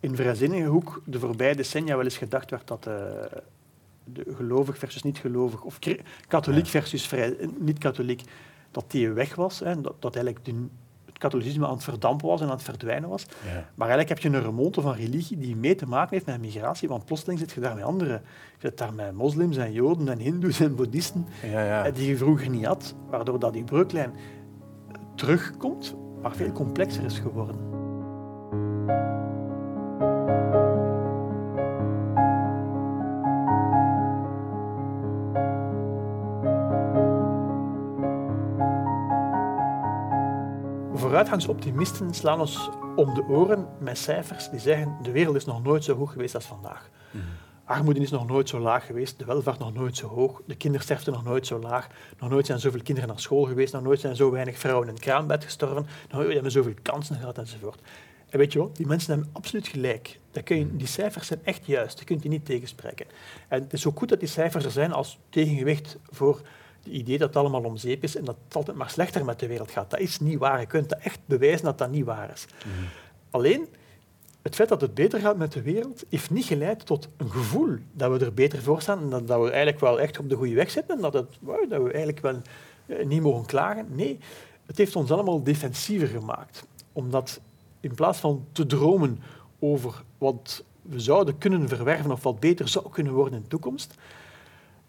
in 0.00 0.16
vrijzinnige 0.16 0.66
hoek 0.66 1.02
de 1.04 1.18
voorbije 1.18 1.54
decennia 1.54 1.96
wel 1.96 2.04
eens 2.04 2.16
gedacht 2.16 2.50
werd 2.50 2.68
dat 2.68 2.86
uh, 2.86 2.94
de 4.04 4.34
gelovig 4.36 4.78
versus 4.78 5.02
niet-gelovig, 5.02 5.62
of 5.62 5.78
katholiek 6.28 6.66
versus 6.66 7.06
vrij, 7.06 7.36
eh, 7.36 7.48
niet-katholiek, 7.58 8.22
dat 8.70 8.84
die 8.90 9.10
weg 9.10 9.34
was. 9.34 9.58
Hè, 9.58 9.80
dat, 9.80 9.94
dat 9.98 10.14
eigenlijk 10.14 10.44
de, 10.44 10.66
katholicisme 11.20 11.66
aan 11.66 11.74
het 11.74 11.84
verdampen 11.84 12.28
was 12.28 12.40
en 12.40 12.46
aan 12.46 12.52
het 12.52 12.62
verdwijnen 12.62 13.08
was. 13.08 13.26
Ja. 13.44 13.68
Maar 13.74 13.88
eigenlijk 13.88 14.08
heb 14.08 14.18
je 14.18 14.38
een 14.38 14.44
remonte 14.44 14.80
van 14.80 14.94
religie 14.94 15.38
die 15.38 15.56
mee 15.56 15.74
te 15.74 15.86
maken 15.86 16.10
heeft 16.10 16.26
met 16.26 16.40
migratie, 16.40 16.88
want 16.88 17.04
plotseling 17.04 17.38
zit 17.38 17.52
je 17.52 17.60
daar 17.60 17.74
met 17.74 17.84
anderen. 17.84 18.22
Je 18.58 18.68
zit 18.68 18.78
daar 18.78 18.94
met 18.94 19.12
moslims 19.12 19.56
en 19.56 19.72
joden 19.72 20.08
en 20.08 20.18
hindoes 20.18 20.60
en 20.60 20.74
boeddhisten, 20.74 21.26
ja, 21.42 21.84
eh, 21.84 21.94
die 21.94 22.08
je 22.08 22.16
vroeger 22.16 22.48
niet 22.48 22.64
had, 22.64 22.94
waardoor 23.10 23.38
dat 23.38 23.52
die 23.52 23.64
breuklijn 23.64 24.12
terugkomt, 25.14 25.94
maar 26.22 26.32
veel 26.32 26.52
complexer 26.52 27.04
is 27.04 27.18
geworden. 27.18 27.70
Vooruitgangsoptimisten 41.10 42.14
slaan 42.14 42.40
ons 42.40 42.70
om 42.96 43.14
de 43.14 43.22
oren 43.28 43.68
met 43.78 43.98
cijfers 43.98 44.50
die 44.50 44.60
zeggen 44.60 44.96
de 45.02 45.10
wereld 45.10 45.36
is 45.36 45.44
nog 45.44 45.62
nooit 45.62 45.84
zo 45.84 45.96
goed 45.96 46.08
geweest 46.08 46.34
als 46.34 46.44
vandaag. 46.44 46.90
Mm. 47.10 47.20
armoede 47.64 48.00
is 48.00 48.10
nog 48.10 48.26
nooit 48.26 48.48
zo 48.48 48.58
laag 48.58 48.86
geweest, 48.86 49.18
de 49.18 49.24
welvaart 49.24 49.58
nog 49.58 49.72
nooit 49.72 49.96
zo 49.96 50.06
hoog, 50.06 50.42
de 50.46 50.54
kindersterfte 50.54 51.10
nog 51.10 51.24
nooit 51.24 51.46
zo 51.46 51.58
laag, 51.58 51.86
nog 52.18 52.30
nooit 52.30 52.46
zijn 52.46 52.58
zoveel 52.58 52.82
kinderen 52.82 53.08
naar 53.08 53.20
school 53.20 53.44
geweest, 53.44 53.72
nog 53.72 53.82
nooit 53.82 54.00
zijn 54.00 54.16
zo 54.16 54.30
weinig 54.30 54.58
vrouwen 54.58 54.88
in 54.88 54.94
het 54.94 55.02
kraambed 55.02 55.44
gestorven, 55.44 55.86
nog 56.10 56.20
nooit 56.20 56.32
hebben 56.32 56.52
zoveel 56.52 56.74
kansen 56.82 57.16
gehad 57.16 57.38
enzovoort. 57.38 57.80
En 58.28 58.38
weet 58.38 58.52
je 58.52 58.58
wat, 58.58 58.76
die 58.76 58.86
mensen 58.86 59.12
hebben 59.12 59.30
absoluut 59.32 59.68
gelijk. 59.68 60.20
Dat 60.30 60.42
kun 60.42 60.58
je, 60.58 60.76
die 60.76 60.86
cijfers 60.86 61.26
zijn 61.26 61.40
echt 61.44 61.66
juist, 61.66 61.98
je 61.98 62.04
kunt 62.04 62.22
die 62.22 62.30
niet 62.30 62.44
tegenspreken. 62.44 63.06
En 63.48 63.62
het 63.62 63.72
is 63.72 63.86
ook 63.86 63.98
goed 63.98 64.08
dat 64.08 64.20
die 64.20 64.28
cijfers 64.28 64.64
er 64.64 64.70
zijn 64.70 64.92
als 64.92 65.18
tegengewicht 65.28 65.98
voor 66.10 66.40
het 66.82 66.92
idee 66.92 67.18
dat 67.18 67.28
het 67.28 67.36
allemaal 67.36 67.64
om 67.64 67.76
zeep 67.76 68.02
is 68.02 68.16
en 68.16 68.24
dat 68.24 68.36
het 68.44 68.56
altijd 68.56 68.76
maar 68.76 68.90
slechter 68.90 69.24
met 69.24 69.38
de 69.38 69.46
wereld 69.46 69.70
gaat. 69.70 69.90
Dat 69.90 70.00
is 70.00 70.20
niet 70.20 70.38
waar. 70.38 70.60
Je 70.60 70.66
kunt 70.66 70.88
dat 70.88 70.98
echt 70.98 71.20
bewijzen 71.26 71.64
dat 71.64 71.78
dat 71.78 71.90
niet 71.90 72.04
waar 72.04 72.30
is. 72.32 72.46
Mhm. 72.64 72.84
Alleen, 73.30 73.68
het 74.42 74.54
feit 74.54 74.68
dat 74.68 74.80
het 74.80 74.94
beter 74.94 75.20
gaat 75.20 75.36
met 75.36 75.52
de 75.52 75.62
wereld, 75.62 76.04
heeft 76.08 76.30
niet 76.30 76.44
geleid 76.44 76.86
tot 76.86 77.08
een 77.16 77.30
gevoel 77.30 77.76
dat 77.92 78.18
we 78.18 78.24
er 78.24 78.34
beter 78.34 78.62
voor 78.62 78.82
staan 78.82 79.00
en 79.00 79.10
dat, 79.10 79.26
dat 79.26 79.40
we 79.40 79.48
eigenlijk 79.48 79.80
wel 79.80 80.00
echt 80.00 80.18
op 80.18 80.28
de 80.28 80.36
goede 80.36 80.54
weg 80.54 80.70
zitten 80.70 80.96
en 80.96 81.02
dat, 81.02 81.12
het, 81.12 81.38
dat 81.68 81.82
we 81.82 81.90
eigenlijk 81.90 82.20
wel 82.20 82.40
eh, 82.86 83.06
niet 83.06 83.22
mogen 83.22 83.46
klagen. 83.46 83.86
Nee, 83.90 84.18
het 84.66 84.78
heeft 84.78 84.96
ons 84.96 85.10
allemaal 85.10 85.42
defensiever 85.42 86.08
gemaakt. 86.08 86.66
Omdat 86.92 87.40
in 87.80 87.94
plaats 87.94 88.18
van 88.18 88.46
te 88.52 88.66
dromen 88.66 89.22
over 89.58 90.02
wat 90.18 90.64
we 90.82 91.00
zouden 91.00 91.38
kunnen 91.38 91.68
verwerven 91.68 92.10
of 92.10 92.22
wat 92.22 92.40
beter 92.40 92.68
zou 92.68 92.90
kunnen 92.90 93.12
worden 93.12 93.34
in 93.34 93.42
de 93.42 93.48
toekomst, 93.48 93.94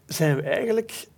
zijn 0.06 0.36
we 0.36 0.42
eigenlijk 0.42 1.08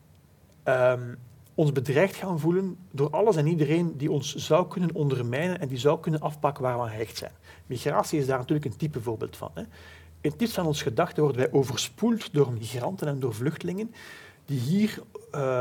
um, 0.64 1.18
ons 1.54 1.72
bedreigd 1.72 2.16
gaan 2.16 2.40
voelen 2.40 2.76
door 2.90 3.10
alles 3.10 3.36
en 3.36 3.46
iedereen 3.46 3.96
die 3.96 4.10
ons 4.10 4.34
zou 4.34 4.68
kunnen 4.68 4.94
ondermijnen 4.94 5.60
en 5.60 5.68
die 5.68 5.78
zou 5.78 6.00
kunnen 6.00 6.20
afpakken 6.20 6.62
waar 6.62 6.82
we 6.82 6.90
hecht 6.90 7.16
zijn. 7.16 7.32
Migratie 7.66 8.18
is 8.18 8.26
daar 8.26 8.38
natuurlijk 8.38 8.66
een 8.66 8.76
type 8.76 9.00
voorbeeld 9.00 9.36
van. 9.36 9.50
Hè. 9.54 9.62
In 10.20 10.32
diepst 10.36 10.54
van 10.54 10.66
ons 10.66 10.82
gedachten 10.82 11.22
worden 11.22 11.40
wij 11.40 11.52
overspoeld 11.52 12.32
door 12.32 12.52
migranten 12.52 13.08
en 13.08 13.20
door 13.20 13.34
vluchtelingen 13.34 13.94
die 14.44 14.58
hier 14.58 15.02
uh, 15.34 15.60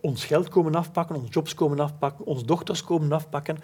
ons 0.00 0.24
geld 0.24 0.48
komen 0.48 0.74
afpakken, 0.74 1.16
ons 1.16 1.34
jobs 1.34 1.54
komen 1.54 1.80
afpakken, 1.80 2.24
ons 2.24 2.44
dochters 2.44 2.84
komen 2.84 3.12
afpakken, 3.12 3.58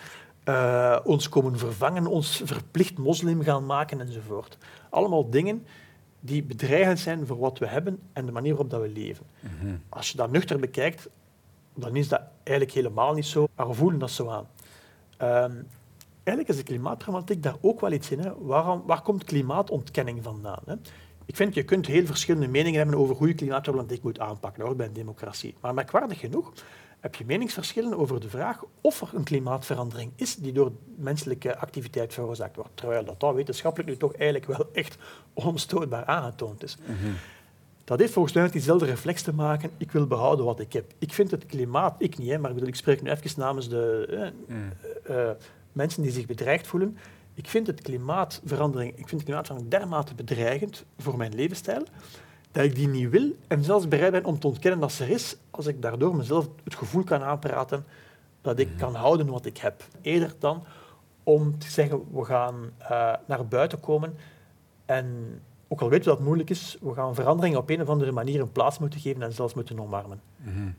uh, 0.45 0.99
ons 1.05 1.29
komen 1.29 1.59
vervangen, 1.59 2.07
ons 2.07 2.43
verplicht 2.45 2.99
moslim 2.99 3.43
gaan 3.43 3.67
maken 3.67 4.01
enzovoort. 4.01 4.59
Allemaal 4.91 5.31
dingen 5.31 5.67
die 6.25 6.43
bedreigend 6.43 6.99
zijn 6.99 7.27
voor 7.27 7.39
wat 7.39 7.59
we 7.59 7.67
hebben 7.67 7.99
en 8.13 8.27
de 8.27 8.33
manier 8.33 8.51
waarop 8.51 8.71
dat 8.71 8.81
we 8.81 8.89
leven. 8.89 9.27
Mhm. 9.41 9.75
Als 9.89 10.11
je 10.11 10.17
dat 10.17 10.31
nuchter 10.31 10.59
bekijkt, 10.59 11.09
dan 11.75 11.97
is 11.97 12.09
dat 12.09 12.21
eigenlijk 12.43 12.77
helemaal 12.77 13.15
niet 13.15 13.27
zo, 13.27 13.49
maar 13.57 13.69
we 13.69 13.75
voelen 13.75 13.99
dat 13.99 14.11
zo 14.11 14.29
aan. 14.29 14.49
Um, 15.23 15.67
eigenlijk 16.23 16.49
is 16.49 16.57
de 16.57 16.63
klimaatproblematiek 16.63 17.43
daar 17.43 17.57
ook 17.61 17.81
wel 17.81 17.93
iets 17.93 18.11
in. 18.11 18.19
Hè. 18.19 18.33
Waarom, 18.39 18.83
waar 18.87 19.03
komt 19.03 19.25
klimaatontkenning 19.25 20.23
vandaan? 20.23 20.63
Hè? 20.67 20.75
Ik 21.25 21.37
vind, 21.37 21.55
je 21.55 21.63
kunt 21.63 21.87
heel 21.87 22.07
verschillende 22.07 22.49
meningen 22.49 22.79
hebben 22.79 22.99
over 22.99 23.17
hoe 23.17 23.29
je 23.29 23.35
klimaatproblematiek 23.35 24.03
moet 24.03 24.19
aanpakken 24.19 24.65
hoor, 24.65 24.77
bij 24.77 24.87
een 24.87 24.93
democratie. 24.93 25.55
Maar 25.61 25.75
merkwaardig 25.75 26.21
genoeg 26.21 26.53
heb 27.03 27.15
je 27.15 27.25
meningsverschillen 27.25 27.99
over 27.99 28.21
de 28.21 28.29
vraag 28.29 28.65
of 28.81 29.01
er 29.01 29.09
een 29.13 29.25
klimaatverandering 29.25 30.13
is 30.17 30.37
die 30.37 30.53
door 30.53 30.73
menselijke 30.97 31.57
activiteit 31.57 32.15
veroorzaakt 32.15 32.57
wordt. 32.57 32.71
Terwijl 32.75 33.05
dat, 33.05 33.21
dat 33.21 33.35
wetenschappelijk 33.35 33.91
nu 33.91 33.97
toch 33.97 34.15
eigenlijk 34.15 34.47
wel 34.47 34.69
echt 34.73 34.97
onomstootbaar 35.35 36.05
aangetoond 36.05 36.63
is. 36.63 36.77
Mhm. 36.87 37.13
Dat 37.85 37.99
heeft 37.99 38.13
volgens 38.13 38.35
mij 38.35 38.43
met 38.43 38.53
diezelfde 38.53 38.87
reflex 38.87 39.23
te 39.23 39.35
maken. 39.35 39.71
Ik 39.77 39.93
wil 39.93 40.07
behouden 40.07 40.45
wat 40.45 40.61
ik 40.61 40.73
heb. 40.73 40.93
Ik 40.99 41.13
vind 41.13 41.31
het 41.31 41.47
klimaat, 41.47 41.95
ik 41.99 42.19
niet, 42.19 42.31
hè, 42.31 42.39
maar 42.39 42.49
ik, 42.49 42.55
bedoel, 42.55 42.71
ik 42.71 42.77
spreek 42.77 43.03
nu 43.03 43.11
even 43.11 43.41
namens 43.41 43.69
de 43.69 44.07
eh, 44.11 44.55
mm. 44.57 44.73
eh, 45.03 45.31
eh, 45.31 45.37
mensen 45.73 46.03
die 46.03 46.13
zich 46.13 46.27
bedreigd 46.27 46.67
voelen. 46.67 46.97
Ik 47.35 47.49
vind 47.49 47.67
het 47.67 47.81
klimaatverandering, 47.81 48.99
ik 48.99 49.09
vind 49.09 49.21
de 49.21 49.27
klimaatverandering 49.27 49.79
dermate 49.81 50.15
bedreigend 50.15 50.85
voor 50.99 51.17
mijn 51.17 51.35
levensstijl 51.35 51.85
dat 52.53 52.65
ik 52.65 52.75
die 52.75 52.89
niet 52.89 53.11
wil 53.11 53.37
en 53.49 53.65
zelfs 53.65 53.89
bereid 53.89 54.13
ben 54.13 54.25
om 54.25 54.39
te 54.39 54.47
ontkennen 54.47 54.81
dat 54.81 54.93
ze 54.93 55.05
er 55.05 55.11
is, 55.11 55.37
als 55.51 55.67
ik 55.67 55.83
daardoor 55.83 56.17
mezelf 56.17 56.49
het 56.65 56.75
gevoel 56.75 57.05
kan 57.05 57.23
aanpraten 57.23 57.85
dat 58.41 58.59
ik 58.59 58.69
mhm. 58.69 58.79
kan 58.79 58.95
houden 58.95 59.27
wat 59.27 59.47
ik 59.47 59.57
heb. 59.57 59.85
Eerder 60.01 60.35
dan 60.39 60.65
om 61.23 61.59
te 61.59 61.71
zeggen, 61.71 62.03
we 62.13 62.25
gaan 62.25 62.55
uh, 62.81 63.15
naar 63.27 63.47
buiten 63.47 63.81
komen 63.81 64.15
en 64.85 65.07
ook 65.69 65.81
al 65.81 65.89
weten 65.89 66.05
we 66.05 66.09
dat 66.09 66.19
het 66.19 66.27
moeilijk 66.27 66.51
is, 66.51 66.77
we 66.81 66.95
gaan 66.95 67.15
veranderingen 67.15 67.59
op 67.59 67.71
een 67.71 67.83
of 67.83 67.89
andere 67.89 68.13
manier 68.13 68.41
een 68.41 68.53
plaats 68.53 68.79
moeten 68.79 69.01
geven 69.01 69.23
en 69.23 69.33
zelfs 69.33 69.55
moeten 69.55 69.81
omarmen. 69.81 70.21
Mm 70.37 70.75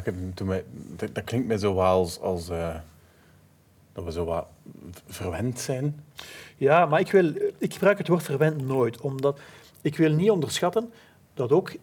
dat, 0.00 1.14
dat, 1.14 1.24
klinkt 1.24 1.46
mij 1.46 1.58
zo 1.58 1.74
wel 1.74 1.84
als, 1.84 2.20
als 2.20 2.50
uh, 2.50 2.74
dat 3.92 4.04
we 4.04 4.12
zo 4.12 4.24
wat 4.24 4.46
verwend 5.06 5.60
zijn. 5.60 6.04
Ja, 6.56 6.86
maar 6.86 7.00
ik, 7.00 7.12
wil, 7.12 7.32
ik 7.58 7.72
gebruik 7.72 7.98
het 7.98 8.08
woord 8.08 8.22
verwend 8.22 8.66
nooit, 8.66 9.00
omdat 9.00 9.40
ik 9.82 9.96
wil 9.96 10.12
niet 10.12 10.30
onderschatten 10.30 10.92
dat 11.34 11.52
ook 11.52 11.76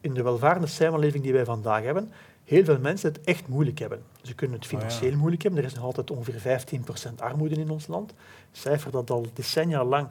in 0.00 0.14
de 0.14 0.22
welvarende 0.22 0.66
samenleving 0.66 1.22
die 1.22 1.32
wij 1.32 1.44
vandaag 1.44 1.82
hebben, 1.82 2.12
heel 2.44 2.64
veel 2.64 2.78
mensen 2.78 3.12
het 3.12 3.20
echt 3.20 3.48
moeilijk 3.48 3.78
hebben. 3.78 4.02
Ze 4.22 4.34
kunnen 4.34 4.56
het 4.60 4.72
oh 4.72 4.78
financieel 4.78 5.16
moeilijk 5.16 5.42
hebben. 5.42 5.60
Er 5.60 5.66
is 5.66 5.74
nog 5.74 5.84
altijd 5.84 6.10
ongeveer 6.10 6.60
15% 7.10 7.14
armoede 7.18 7.54
in 7.54 7.70
ons 7.70 7.86
land. 7.86 8.10
Een 8.10 8.16
cijfer 8.52 8.90
dat 8.90 9.10
al 9.10 9.26
decennia 9.34 9.84
lang 9.84 10.08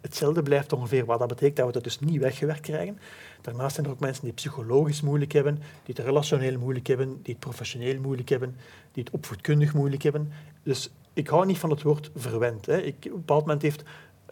hetzelfde 0.00 0.42
blijft 0.42 0.72
ongeveer, 0.72 1.04
wat 1.04 1.18
dat 1.18 1.28
betekent 1.28 1.56
dat 1.56 1.66
we 1.66 1.72
dat 1.72 1.84
dus 1.84 2.00
niet 2.00 2.20
weggewerkt 2.20 2.60
krijgen. 2.60 2.98
Daarnaast 3.40 3.74
zijn 3.74 3.86
er 3.86 3.92
ook 3.92 4.00
mensen 4.00 4.20
die 4.20 4.30
het 4.30 4.40
psychologisch 4.40 5.00
moeilijk 5.00 5.32
hebben, 5.32 5.54
die 5.54 5.94
het 5.94 5.98
relationeel 5.98 6.58
moeilijk 6.58 6.86
hebben, 6.86 7.08
die 7.22 7.34
het 7.34 7.38
professioneel 7.38 8.00
moeilijk 8.00 8.28
hebben, 8.28 8.56
die 8.92 9.02
het 9.04 9.12
opvoedkundig 9.12 9.74
moeilijk 9.74 10.02
hebben. 10.02 10.32
Dus 10.62 10.90
ik 11.12 11.28
hou 11.28 11.46
niet 11.46 11.58
van 11.58 11.70
het 11.70 11.82
woord 11.82 12.10
verwend. 12.14 12.66
Hè. 12.66 12.80
Ik, 12.80 12.96
op 12.98 13.04
een 13.04 13.10
bepaald 13.12 13.40
moment 13.40 13.62
heeft 13.62 13.82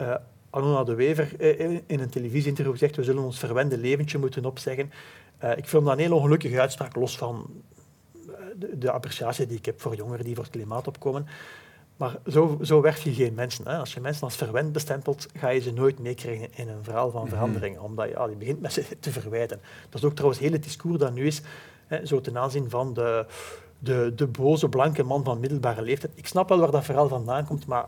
uh, 0.01 0.15
Anona 0.57 0.83
de 0.83 0.95
Wever 0.95 1.39
eh, 1.39 1.69
in 1.69 1.99
een 1.99 2.09
televisieinterview 2.09 2.73
gezegd 2.73 2.95
we 2.95 3.03
zullen 3.03 3.23
ons 3.23 3.39
verwende 3.39 3.77
leventje 3.77 4.17
moeten 4.17 4.45
opzeggen. 4.45 4.91
Uh, 5.43 5.57
ik 5.57 5.67
vind 5.67 5.83
dat 5.83 5.93
een 5.93 5.99
heel 5.99 6.15
ongelukkige 6.15 6.59
uitspraak, 6.59 6.95
los 6.95 7.17
van 7.17 7.63
de, 8.55 8.77
de, 8.77 8.91
appreciatie 8.91 9.45
die 9.45 9.57
ik 9.57 9.65
heb 9.65 9.81
voor 9.81 9.95
jongeren 9.95 10.25
die 10.25 10.35
voor 10.35 10.43
het 10.43 10.53
klimaat 10.53 10.87
opkomen. 10.87 11.27
Maar 11.97 12.15
zo, 12.27 12.57
zo 12.61 12.81
werk 12.81 12.97
je 12.97 13.13
geen 13.13 13.33
mensen. 13.33 13.67
Hè. 13.67 13.77
Als 13.77 13.93
je 13.93 13.99
mensen 13.99 14.23
als 14.23 14.35
verwend 14.35 14.71
bestempelt, 14.71 15.27
ga 15.33 15.49
je 15.49 15.59
ze 15.59 15.73
nooit 15.73 15.99
meekrijgen 15.99 16.47
in 16.55 16.69
een 16.69 16.83
verhaal 16.83 17.11
van 17.11 17.21
mhm. 17.21 17.29
verandering, 17.29 17.79
omdat 17.79 18.09
ja, 18.09 18.25
je 18.25 18.35
begint 18.35 18.61
met 18.61 18.73
ze 18.73 18.99
te 18.99 19.11
verwijten. 19.11 19.59
Dat 19.89 20.01
is 20.01 20.03
ook 20.03 20.13
trouwens 20.13 20.39
het 20.39 20.49
hele 20.49 20.61
discours 20.61 20.97
dat 20.97 21.13
nu 21.13 21.25
is, 21.25 21.41
hè, 21.87 22.05
zo 22.05 22.21
ten 22.21 22.37
aanzien 22.37 22.69
van 22.69 22.93
de, 22.93 23.25
de, 23.79 24.11
de 24.15 24.27
boze 24.27 24.69
blanke 24.69 25.03
man 25.03 25.23
van 25.23 25.39
middelbare 25.39 25.81
leeftijd. 25.81 26.11
Ik 26.15 26.27
snap 26.27 26.49
wel 26.49 26.59
waar 26.59 26.71
dat 26.71 26.85
verhaal 26.85 27.07
vandaan 27.07 27.45
komt, 27.45 27.65
maar 27.65 27.85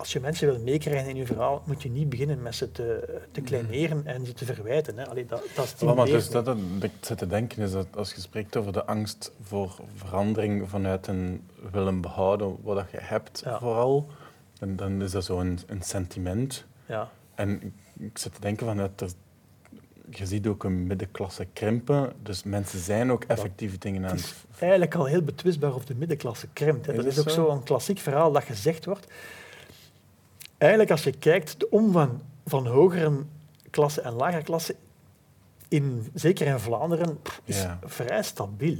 als 0.00 0.12
je 0.12 0.20
mensen 0.20 0.48
wil 0.48 0.60
meekrijgen 0.60 1.08
in 1.08 1.16
je 1.16 1.26
verhaal, 1.26 1.62
moet 1.64 1.82
je 1.82 1.90
niet 1.90 2.08
beginnen 2.08 2.42
met 2.42 2.54
ze 2.54 2.72
te, 2.72 3.20
te 3.32 3.40
kleineren 3.40 4.06
en 4.06 4.26
ze 4.26 4.32
te 4.32 4.44
verwijten. 4.44 4.98
Hè. 4.98 5.08
Allee, 5.08 5.26
dat, 5.26 5.42
dat 5.54 5.74
is 5.76 5.94
maar 5.94 6.06
dus 6.06 6.30
dat, 6.30 6.44
dat 6.44 6.56
ik 6.80 6.90
zit 7.00 7.18
te 7.18 7.26
denken 7.26 7.62
is 7.62 7.72
dat 7.72 7.86
als 7.96 8.12
je 8.12 8.20
spreekt 8.20 8.56
over 8.56 8.72
de 8.72 8.84
angst 8.84 9.32
voor 9.42 9.80
verandering 9.94 10.68
vanuit 10.68 11.06
een 11.06 11.48
willen 11.72 12.00
behouden 12.00 12.56
wat 12.62 12.90
je 12.90 12.98
hebt 13.00 13.42
vooral, 13.44 14.06
dan, 14.58 14.76
dan 14.76 15.02
is 15.02 15.10
dat 15.10 15.24
zo'n 15.24 15.46
een, 15.46 15.58
een 15.66 15.82
sentiment. 15.82 16.64
Ja. 16.86 17.10
En 17.34 17.74
ik 17.98 18.18
zit 18.18 18.34
te 18.34 18.40
denken 18.40 18.66
vanuit 18.66 19.00
er, 19.00 19.10
je 20.10 20.26
ziet 20.26 20.46
ook 20.46 20.64
een 20.64 20.86
middenklasse 20.86 21.46
krimpen, 21.52 22.12
dus 22.22 22.42
mensen 22.42 22.78
zijn 22.78 23.12
ook 23.12 23.24
effectief 23.24 23.78
dingen 23.78 24.04
aan 24.04 24.16
het... 24.16 24.20
Het 24.20 24.36
is 24.54 24.60
eigenlijk 24.60 24.94
al 24.94 25.04
heel 25.04 25.22
betwistbaar 25.22 25.74
of 25.74 25.84
de 25.84 25.94
middenklasse 25.94 26.46
krimpt. 26.52 26.86
Hè. 26.86 26.94
Dat 26.94 27.04
is, 27.04 27.20
ook 27.20 27.30
zo 27.30 27.48
een 27.48 27.62
klassiek 27.62 27.98
verhaal 27.98 28.32
dat 28.32 28.44
gezegd 28.44 28.84
wordt 28.84 29.06
eigenlijk 30.60 30.90
als 30.90 31.02
je 31.02 31.12
kijkt, 31.12 31.60
de 31.60 31.70
omvang 31.70 32.10
van 32.44 32.66
hogere 32.66 33.12
klassen 33.70 34.04
en 34.04 34.12
lagere 34.12 34.42
klassen, 34.42 34.74
in, 35.68 36.10
zeker 36.14 36.46
in 36.46 36.58
Vlaanderen, 36.58 37.18
is 37.44 37.66
vrij 37.84 38.22
stabiel. 38.22 38.76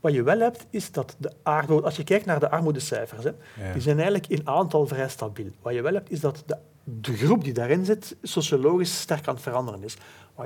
Wat 0.00 0.12
je 0.12 0.22
wel 0.22 0.38
hebt, 0.38 0.66
is 0.70 0.92
dat 0.92 1.16
de 1.18 1.32
armoede, 1.42 1.86
als 1.86 1.96
je 1.96 2.04
kijkt 2.04 2.26
naar 2.26 2.40
de 2.40 2.50
armoedecijfers, 2.50 3.24
hè, 3.24 3.32
die 3.72 3.82
zijn 3.82 3.96
eigenlijk 3.96 4.26
in 4.26 4.48
aantal 4.48 4.86
vrij 4.86 5.08
stabiel. 5.08 5.50
Wat 5.62 5.74
je 5.74 5.82
wel 5.82 5.94
hebt, 5.94 6.10
is 6.10 6.20
dat 6.20 6.42
de, 6.46 6.56
de 6.84 7.16
groep 7.16 7.44
die 7.44 7.52
daarin 7.52 7.84
zit, 7.84 8.16
sociologisch 8.22 9.00
sterk 9.00 9.28
aan 9.28 9.34
het 9.34 9.42
veranderen 9.42 9.82
is. 9.84 9.96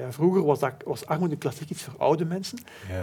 Vroeger 0.08 0.44
was, 0.44 0.58
dat, 0.58 0.72
was 0.84 1.06
armoede 1.06 1.36
klassiek 1.36 1.70
iets 1.70 1.82
voor 1.82 1.94
oude 1.98 2.24
mensen. 2.24 2.58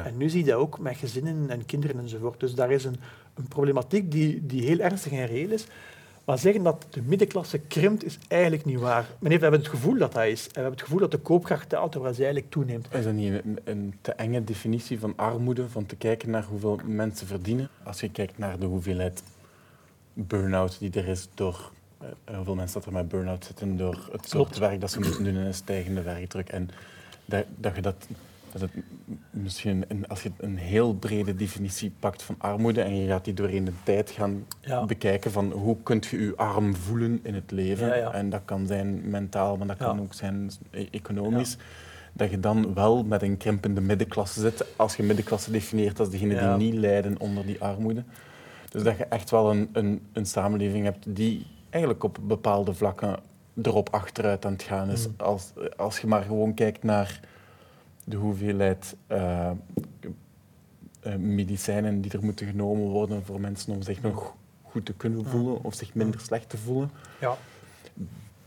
En 0.06 0.18
nu 0.18 0.30
zie 0.30 0.46
je 0.46 0.52
dat 0.52 0.60
ook 0.60 0.80
met 0.80 0.98
gezinnen 0.98 1.50
en 1.50 1.66
kinderen 1.66 2.00
enzovoort. 2.00 2.40
Dus 2.40 2.56
daar 2.56 2.72
is 2.72 2.84
een, 2.84 3.00
een 3.34 3.48
problematiek 3.48 4.12
die, 4.12 4.46
die 4.46 4.66
heel 4.66 4.80
ernstig 4.80 5.12
en 5.12 5.26
reëel 5.26 5.50
is. 5.50 5.66
Maar 6.26 6.38
zeggen 6.38 6.64
dat 6.64 6.86
de 6.90 7.02
middenklasse 7.02 7.60
krimpt 7.60 8.04
is 8.04 8.18
eigenlijk 8.28 8.66
niet 8.66 8.80
waar. 8.80 9.06
Men 9.20 9.30
heeft, 9.30 9.44
we 9.44 9.48
hebben 9.48 9.60
het 9.60 9.70
gevoel 9.70 9.98
dat 9.98 10.14
dat 10.14 10.26
is. 10.26 10.44
En 10.44 10.48
we 10.48 10.54
hebben 10.54 10.72
het 10.72 10.82
gevoel 10.82 11.00
dat 11.00 11.12
de 11.12 11.18
koopkracht 11.18 11.70
terwijl 11.70 12.14
zij 12.14 12.24
eigenlijk 12.24 12.50
toeneemt. 12.50 12.88
Is 12.92 13.04
dat 13.04 13.14
niet 13.14 13.34
een, 13.44 13.60
een, 13.64 13.94
te 14.02 14.12
enge 14.12 14.44
definitie 14.44 15.00
van 15.00 15.14
armoede, 15.16 15.70
van 15.70 15.86
te 15.86 15.96
kijken 15.96 16.30
naar 16.30 16.44
hoeveel 16.44 16.80
mensen 16.86 17.28
verdienen? 17.28 17.70
Als 17.84 18.00
je 18.00 18.10
kijkt 18.10 18.38
naar 18.38 18.60
de 18.60 18.66
hoeveelheid 18.66 19.24
burn-out 20.14 20.80
die 20.80 20.92
er 20.92 21.08
is 21.08 21.28
door... 21.34 21.72
Uh, 22.02 22.36
hoeveel 22.36 22.56
mensen 22.56 22.80
dat 22.80 22.86
er 22.86 22.94
met 22.94 23.10
burn-out 23.10 23.46
zitten 23.46 23.78
door 23.78 24.10
het 24.12 24.30
soort 24.30 24.58
werk 24.58 24.82
dat 24.82 24.92
ze 24.92 25.00
moeten 25.00 25.24
doen 25.24 25.36
in 25.36 25.46
een 25.46 25.54
stijgende 25.54 26.02
werkdruk. 26.02 26.50
En 26.50 26.70
dat, 27.26 27.46
dat 27.56 27.76
je 27.76 27.82
dat 27.82 28.08
Dat 28.52 28.62
het 28.62 28.72
misschien 29.30 29.84
een, 29.88 30.08
als 30.08 30.24
je 30.24 30.32
een 30.38 30.58
heel 30.58 30.94
brede 30.94 31.36
definitie 31.36 31.92
pakt 32.00 32.24
van 32.24 32.36
armoede 32.38 32.82
en 32.82 32.96
je 32.96 33.08
gaat 33.08 33.26
die 33.26 33.34
doorheen 33.34 33.66
de 33.66 33.72
tijd 33.84 34.10
gaan 34.10 34.46
bekijken 34.88 35.32
van 35.32 35.52
hoe 35.52 35.78
kunt 35.84 36.06
je 36.06 36.22
je 36.22 36.36
arm 36.36 36.76
voelen 36.76 37.20
in 37.24 37.34
het 37.34 37.52
leven. 37.52 38.14
En 38.14 38.30
dat 38.30 38.42
kan 38.46 38.68
zijn 38.68 39.10
mentaal, 39.10 39.58
maar 39.58 39.68
dat 39.68 39.78
kan 39.78 40.02
ook 40.02 40.14
zijn 40.14 40.52
e-, 40.72 40.88
economisch. 40.92 41.58
Dat 42.14 42.30
je 42.30 42.40
dan 42.40 42.74
wel 42.74 43.04
met 43.04 43.22
een 43.22 43.38
krimpende 43.38 43.82
middenklasse 43.82 44.40
zit, 44.40 44.66
als 44.76 44.96
je 44.96 45.04
middenklasse 45.04 45.52
definieert 45.52 46.00
als 46.00 46.10
degenen 46.10 46.60
die 46.60 46.72
niet 46.72 46.80
lijden 46.80 47.20
onder 47.20 47.46
die 47.46 47.62
armoede. 47.62 48.04
Dus 48.70 48.84
dat 48.84 48.98
je 48.98 49.06
echt 49.06 49.30
wel 49.30 49.52
een, 49.52 49.70
een, 49.72 50.02
een 50.14 50.26
samenleving 50.26 50.84
hebt 50.84 51.16
die 51.16 51.46
eigenlijk 51.70 52.04
op 52.04 52.18
bepaalde 52.22 52.74
vlakken 52.74 53.20
erop 53.62 53.90
achteruit 53.90 54.46
aan 54.46 54.52
het 54.52 54.64
gaan 54.64 54.90
is. 54.90 55.08
Mm. 55.08 55.14
Als, 55.18 55.54
als 55.78 56.00
je 56.00 56.08
maar 56.08 56.24
gewoon 56.24 56.54
kijkt 56.54 56.84
naar 56.84 57.20
de 58.04 58.18
hoeveelheid 58.18 58.96
uh, 59.08 59.52
medicijnen 61.18 62.02
die 62.02 62.12
er 62.12 62.24
moeten 62.24 62.48
genomen 62.48 62.90
worden 62.90 63.26
voor 63.26 63.40
mensen 63.40 63.74
om 63.74 63.82
zich 63.82 64.02
nog 64.02 64.36
goed 64.62 64.86
te 64.86 64.94
kunnen 64.94 65.26
voelen 65.26 65.64
of 65.64 65.74
zich 65.74 65.94
minder 65.94 66.20
slecht 66.20 66.50
te 66.50 66.58
voelen. 66.58 66.92
Ja. 67.20 67.38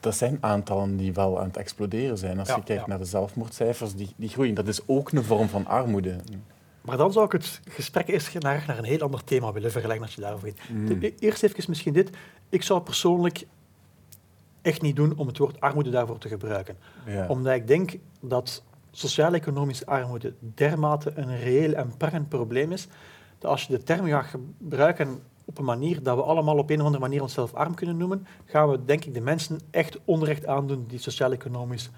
Dat 0.00 0.16
zijn 0.16 0.38
aantallen 0.40 0.96
die 0.96 1.12
wel 1.12 1.40
aan 1.40 1.46
het 1.46 1.56
exploderen 1.56 2.18
zijn. 2.18 2.38
Als 2.38 2.49
je 2.49 2.62
kijkt 2.64 2.87
naar 2.87 2.99
de 2.99 3.04
zelfmoordcijfers, 3.04 3.94
die, 3.94 4.12
die 4.16 4.28
groeien. 4.28 4.54
Dat 4.54 4.68
is 4.68 4.80
ook 4.87 5.12
een 5.12 5.25
vorm 5.25 5.49
van 5.49 5.66
armoede. 5.66 6.16
Maar 6.80 6.96
dan 6.96 7.12
zou 7.12 7.25
ik 7.25 7.32
het 7.32 7.61
gesprek 7.68 8.08
eerst 8.08 8.38
naar, 8.38 8.64
naar 8.66 8.78
een 8.78 8.84
heel 8.84 9.00
ander 9.00 9.25
thema 9.25 9.52
willen 9.52 9.70
verleggen 9.70 10.02
als 10.02 10.14
je 10.14 10.20
daarover 10.20 10.44
weet. 10.44 10.61
Mm. 10.68 11.12
Eerst 11.18 11.42
even 11.42 11.64
misschien 11.68 11.92
dit. 11.92 12.11
Ik 12.49 12.62
zou 12.62 12.80
persoonlijk 12.80 13.46
echt 14.62 14.82
niet 14.82 14.96
doen 14.96 15.16
om 15.16 15.26
het 15.26 15.38
woord 15.38 15.61
armoede 15.61 15.90
daarvoor 15.90 16.18
te 16.18 16.28
gebruiken. 16.28 16.76
Omdat 17.28 17.54
ik 17.54 17.66
denk 17.66 17.96
dat 18.20 18.62
sociaal-economische 18.96 19.86
armoede 19.86 20.34
dermate 20.38 21.12
een 21.14 21.38
reëel 21.38 21.72
en 21.72 21.96
prangend 21.96 22.28
probleem 22.28 22.72
is, 22.72 22.88
dat 23.38 23.50
als 23.50 23.66
je 23.66 23.76
de 23.76 23.82
term 23.82 24.06
gaat 24.06 24.26
gebruiken 24.26 25.20
op 25.44 25.58
een 25.58 25.64
manier 25.64 26.02
dat 26.02 26.16
we 26.16 26.22
allemaal 26.22 26.58
op 26.58 26.70
een 26.70 26.78
of 26.78 26.84
andere 26.84 27.02
manier 27.02 27.22
onszelf 27.22 27.54
arm 27.54 27.74
kunnen 27.74 27.96
noemen, 27.96 28.26
gaan 28.44 28.70
we 28.70 28.84
denk 28.84 29.04
ik 29.04 29.14
de 29.14 29.20
mensen 29.20 29.60
echt 29.70 29.98
onrecht 30.04 30.46
aandoen 30.46 30.84
die 30.88 30.98
sociaal-economisch 30.98 31.90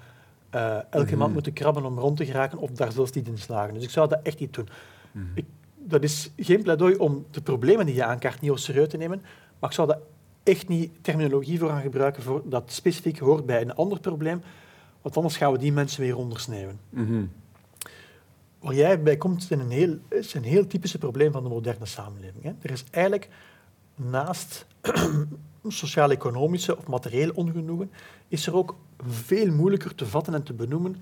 uh, 0.55 0.75
elke 0.89 1.09
maand 1.09 1.19
mhm. 1.19 1.33
moeten 1.33 1.53
krabben 1.53 1.85
om 1.85 1.99
rond 1.99 2.17
te 2.17 2.25
geraken 2.25 2.57
of 2.57 2.71
daar 2.71 2.91
zelfs 2.91 3.11
niet 3.11 3.27
in 3.27 3.37
slagen. 3.37 3.73
Dus 3.73 3.83
ik 3.83 3.89
zou 3.89 4.09
dat 4.09 4.19
echt 4.23 4.39
niet 4.39 4.53
doen. 4.53 4.67
Mhm. 5.11 5.25
ik, 5.33 5.45
dat 5.75 6.03
is 6.03 6.31
geen 6.37 6.61
pleidooi 6.61 6.95
om 6.95 7.25
de 7.31 7.41
problemen 7.41 7.85
die 7.85 7.95
je 7.95 8.03
aankaart 8.03 8.41
niet 8.41 8.51
op 8.51 8.57
serieus 8.57 8.89
te 8.89 8.97
nemen, 8.97 9.21
maar 9.59 9.69
ik 9.69 9.75
zou 9.75 9.87
daar 9.87 9.99
echt 10.43 10.67
niet 10.67 10.91
terminologie 11.01 11.59
voor 11.59 11.69
gaan 11.69 11.81
gebruiken 11.81 12.23
voor 12.23 12.41
dat 12.45 12.71
specifiek 12.71 13.19
hoort 13.19 13.45
bij 13.45 13.61
een 13.61 13.75
ander 13.75 13.99
probleem, 13.99 14.41
want 15.07 15.19
anders 15.19 15.37
gaan 15.37 15.51
we 15.51 15.57
die 15.57 15.71
mensen 15.71 16.01
weer 16.01 16.17
ondersneeuwen. 16.17 16.79
Mm 16.89 17.31
Waar 18.59 18.75
jij 18.75 19.01
bij 19.01 19.17
komt, 19.17 19.43
is 19.43 19.49
een, 19.49 19.69
heel, 19.69 19.97
is 20.09 20.33
een 20.33 20.43
heel 20.43 20.67
typische 20.67 20.97
probleem 20.97 21.31
van 21.31 21.43
de 21.43 21.49
moderne 21.49 21.85
samenleving. 21.85 22.43
Hè. 22.43 22.51
Er 22.61 22.71
is 22.71 22.83
eigenlijk 22.91 23.29
naast 23.95 24.65
sociaal-economische 25.67 26.77
of 26.77 26.87
materieel 26.87 27.31
ongenoegen, 27.33 27.91
is 28.27 28.47
er 28.47 28.55
ook 28.55 28.75
veel 29.07 29.51
moeilijker 29.51 29.95
te 29.95 30.05
vatten 30.05 30.33
en 30.33 30.43
te 30.43 30.53
benoemen 30.53 30.95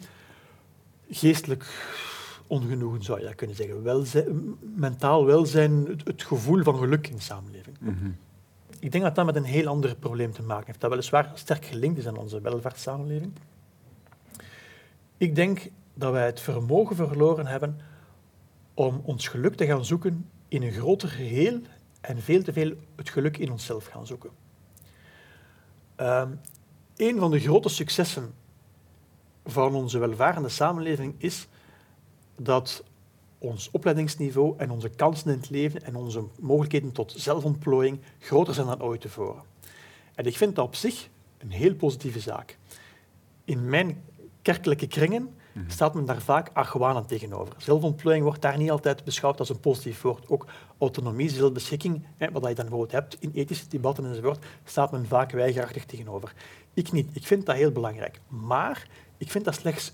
geestelijk 1.10 1.66
ongenoegen, 2.48 3.04
zou 3.04 3.22
je 3.22 3.36
kunnen 3.36 3.56
zeggen. 3.56 3.84
Welzijn, 3.84 4.56
mentaal 4.76 5.26
welzijn, 5.26 5.86
het, 5.86 6.08
het, 6.08 6.24
gevoel 6.24 6.64
van 6.64 6.78
geluk 6.78 7.08
in 7.08 7.16
de 7.16 7.22
samenleving. 7.22 7.78
Mhm. 7.80 8.10
Ik 8.80 8.92
denk 8.92 9.04
dat 9.04 9.16
dat 9.16 9.26
met 9.26 9.36
een 9.36 9.44
heel 9.44 9.68
ander 9.68 9.96
probleem 9.96 10.32
te 10.32 10.44
maken 10.44 10.66
heeft, 10.66 10.82
dat 10.82 10.90
weliswaar 10.90 11.32
sterk 11.34 11.66
gelinkt 11.66 11.98
is 11.98 12.08
aan 12.08 12.18
onze 12.18 12.42
welvaartssamenleving. 12.42 13.32
Ik 15.18 15.36
denk 15.36 15.70
dat 15.94 16.12
wij 16.12 16.26
het 16.26 16.40
vermogen 16.40 16.96
verloren 16.96 17.46
hebben 17.46 17.80
om 18.74 19.02
ons 19.04 19.28
geluk 19.28 19.56
te 19.56 19.66
gaan 19.66 19.86
zoeken 19.86 20.30
in 20.48 20.64
een 20.64 20.72
groter 20.72 21.10
geheel 21.10 21.60
en 22.02 22.22
veel 22.22 22.44
te 22.44 22.54
veel 22.54 22.74
het 22.96 23.10
geluk 23.10 23.38
in 23.38 23.52
onszelf 23.52 23.86
gaan 23.86 24.08
zoeken. 24.08 24.30
Um, 25.98 26.40
een 26.96 27.20
van 27.20 27.32
de 27.32 27.40
grote 27.40 27.70
successen 27.70 28.34
van 29.46 29.76
onze 29.76 30.00
welvarende 30.00 30.50
samenleving 30.50 31.16
is 31.18 31.48
dat 32.36 32.84
ons 33.38 33.72
opleidingsniveau 33.72 34.54
en 34.58 34.70
onze 34.70 34.90
kansen 34.90 35.32
in 35.32 35.38
het 35.38 35.50
leven 35.50 35.84
en 35.84 35.96
onze 35.96 36.24
mogelijkheden 36.40 36.92
tot 36.92 37.14
zelfontplooiing 37.18 38.00
groter 38.20 38.54
zijn 38.54 38.68
dan 38.68 38.82
ooit 38.82 39.02
tevoren. 39.02 39.44
En 40.16 40.26
ik 40.26 40.38
vind 40.38 40.56
dat 40.56 40.66
op 40.66 40.76
zich 40.76 41.10
een 41.38 41.52
heel 41.52 41.76
positieve 41.76 42.20
zaak. 42.20 42.58
In 43.44 43.70
mijn 43.70 44.04
kerkelijke 44.46 44.88
kringen 44.88 45.36
mhm. 45.52 45.70
staat 45.70 45.94
men 45.94 46.06
daar 46.06 46.22
vaak 46.22 46.50
argwanend 46.54 47.08
tegenover. 47.08 47.54
Zelfontplooiing 47.58 48.26
wordt 48.26 48.42
daar 48.42 48.58
niet 48.58 48.72
altijd 48.72 49.04
beschouwd 49.04 49.40
als 49.40 49.50
een 49.50 49.60
positief 49.60 50.02
woord. 50.02 50.30
Ook 50.30 50.46
autonomie, 50.78 51.30
zelfbeschikking, 51.30 52.06
hè, 52.18 52.32
wat 52.32 52.48
je 52.48 52.56
dan 52.56 52.66
bijvoorbeeld 52.66 52.92
hebt 52.92 53.18
in 53.20 53.32
ethische 53.34 53.68
debatten 53.68 54.06
enzovoort, 54.06 54.46
staat 54.64 54.92
men 54.92 55.08
vaak 55.08 55.32
weigerachtig 55.32 55.86
tegenover. 55.86 56.34
Ik 56.74 56.92
niet. 56.92 57.10
Ik 57.14 57.26
vind 57.28 57.46
dat 57.46 57.56
heel 57.56 57.72
belangrijk. 57.72 58.20
Maar 58.28 58.88
ik 59.18 59.32
vind 59.32 59.46
dat 59.46 59.56
slechts 59.56 59.94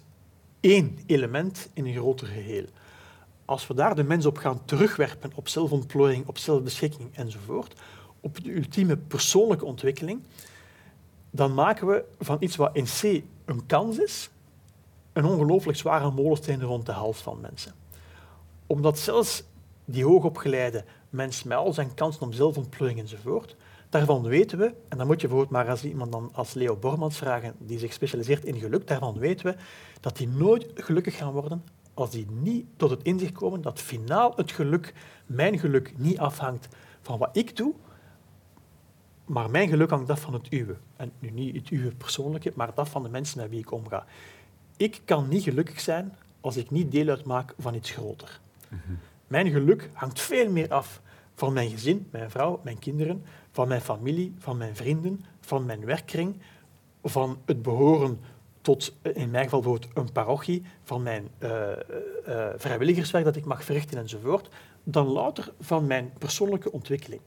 één 0.60 1.00
element 1.06 1.70
in 1.74 1.86
een 1.86 1.94
groter 1.94 2.28
geheel. 2.28 2.66
Als 3.46 3.68
we 3.68 3.74
daar 3.74 3.96
de 3.96 4.04
mens 4.04 4.26
op 4.26 4.38
gaan 4.38 4.66
terugwerpen, 4.66 5.32
op 5.36 5.48
zelfontplooiing, 5.48 6.28
op 6.28 6.38
zelfbeschikking 6.38 7.10
enzovoort, 7.16 7.74
op 8.20 8.44
de 8.44 8.56
ultieme 8.56 8.98
persoonlijke 8.98 9.66
ontwikkeling, 9.66 10.22
dan 11.30 11.54
maken 11.54 11.88
we 11.88 12.04
van 12.20 12.38
iets 12.40 12.56
wat 12.56 12.76
in 12.76 12.86
C 12.86 13.24
een 13.46 13.66
kans 13.66 13.98
is, 13.98 14.30
een 15.14 15.26
ongelooflijk 15.26 15.78
zware 15.78 16.12
molensteen 16.12 16.64
rond 16.64 16.86
de 16.86 16.92
hals 16.92 17.18
van 17.18 17.40
mensen. 17.42 17.74
Omdat 18.68 19.00
zelfs 19.00 19.44
die 19.86 20.06
hoogopgeleide 20.06 20.86
mens 21.10 21.44
met 21.44 21.58
al 21.58 21.74
zijn 21.74 21.94
kansen 21.94 22.22
om 22.22 22.34
zelfontplooiing 22.34 23.00
enzovoort, 23.00 23.56
daarvan 23.90 24.24
weten 24.24 24.58
we, 24.58 24.74
en 24.88 24.98
dan 24.98 25.08
moet 25.08 25.22
je 25.22 25.28
bijvoorbeeld 25.28 25.58
maar 25.58 25.70
als 25.70 25.84
iemand 25.84 26.12
dan 26.12 26.30
als 26.34 26.54
Leo 26.54 26.76
Bormans 26.76 27.18
vragen, 27.18 27.56
die 27.58 27.80
zich 27.80 27.94
specialiseert 27.94 28.46
in 28.46 28.60
geluk, 28.60 28.88
daarvan 28.88 29.18
weten 29.18 29.46
we 29.46 29.56
dat 30.00 30.18
die 30.18 30.28
nooit 30.28 30.68
gelukkig 30.76 31.18
gaan 31.18 31.32
worden 31.32 31.64
als 31.94 32.10
die 32.10 32.26
niet 32.30 32.66
tot 32.78 32.90
het 32.90 33.04
inzicht 33.04 33.32
komen 33.32 33.62
dat 33.62 33.80
finaal 33.80 34.34
het 34.36 34.52
geluk, 34.52 34.94
mijn 35.26 35.60
geluk, 35.60 35.94
niet 35.98 36.20
afhangt 36.20 36.68
van 37.02 37.18
wat 37.18 37.38
ik 37.38 37.56
doe, 37.56 37.74
maar 39.26 39.50
mijn 39.50 39.70
geluk 39.70 39.90
hangt 39.90 40.10
af 40.10 40.22
van 40.22 40.34
het 40.34 40.54
uwe. 40.54 40.76
En 40.96 41.12
nu 41.20 41.30
niet 41.30 41.56
het 41.56 41.70
uwe 41.70 41.96
persoonlijke, 41.96 42.52
maar 42.56 42.74
dat 42.76 42.90
van 42.90 43.04
de 43.04 43.10
mensen 43.10 43.42
met 43.42 43.50
wie 43.50 43.60
ik 43.60 43.72
omga. 43.72 44.06
Ik 44.82 45.02
kan 45.06 45.28
niet 45.28 45.44
gelukkig 45.44 45.80
zijn 45.80 46.16
als 46.40 46.58
ik 46.58 46.72
niet 46.72 46.92
deel 46.92 47.08
uitmaak 47.08 47.54
van 47.60 47.74
iets 47.74 47.92
groter. 47.92 48.40
Mhm. 48.68 48.80
Mijn 49.28 49.50
geluk 49.50 49.90
hangt 49.94 50.22
veel 50.22 50.52
meer 50.52 50.74
af 50.74 51.02
van 51.36 51.54
mijn 51.54 51.70
gezin, 51.70 52.08
mijn 52.12 52.32
vrouw, 52.32 52.60
mijn 52.64 52.80
kinderen, 52.80 53.26
van 53.52 53.68
mijn 53.68 53.82
familie, 53.82 54.34
van 54.38 54.58
mijn 54.58 54.76
vrienden, 54.76 55.26
van 55.40 55.66
mijn 55.66 55.86
werkkring, 55.86 56.36
van 57.04 57.38
het 57.46 57.62
behoren 57.62 58.20
tot, 58.62 58.96
in 59.02 59.32
mijn 59.32 59.44
geval 59.44 59.62
bijvoorbeeld 59.62 59.98
een 59.98 60.12
parochie, 60.12 60.64
van 60.84 61.04
mijn 61.04 61.28
uh, 61.40 61.50
uh, 62.28 62.48
vrijwilligerswerk 62.56 63.26
dat 63.26 63.36
ik 63.36 63.46
mag 63.46 63.64
verrichten 63.64 64.00
enzovoort, 64.00 64.50
dan 64.84 65.08
louter 65.08 65.54
van 65.60 65.88
mijn 65.88 66.14
persoonlijke 66.18 66.72
ontwikkeling. 66.72 67.22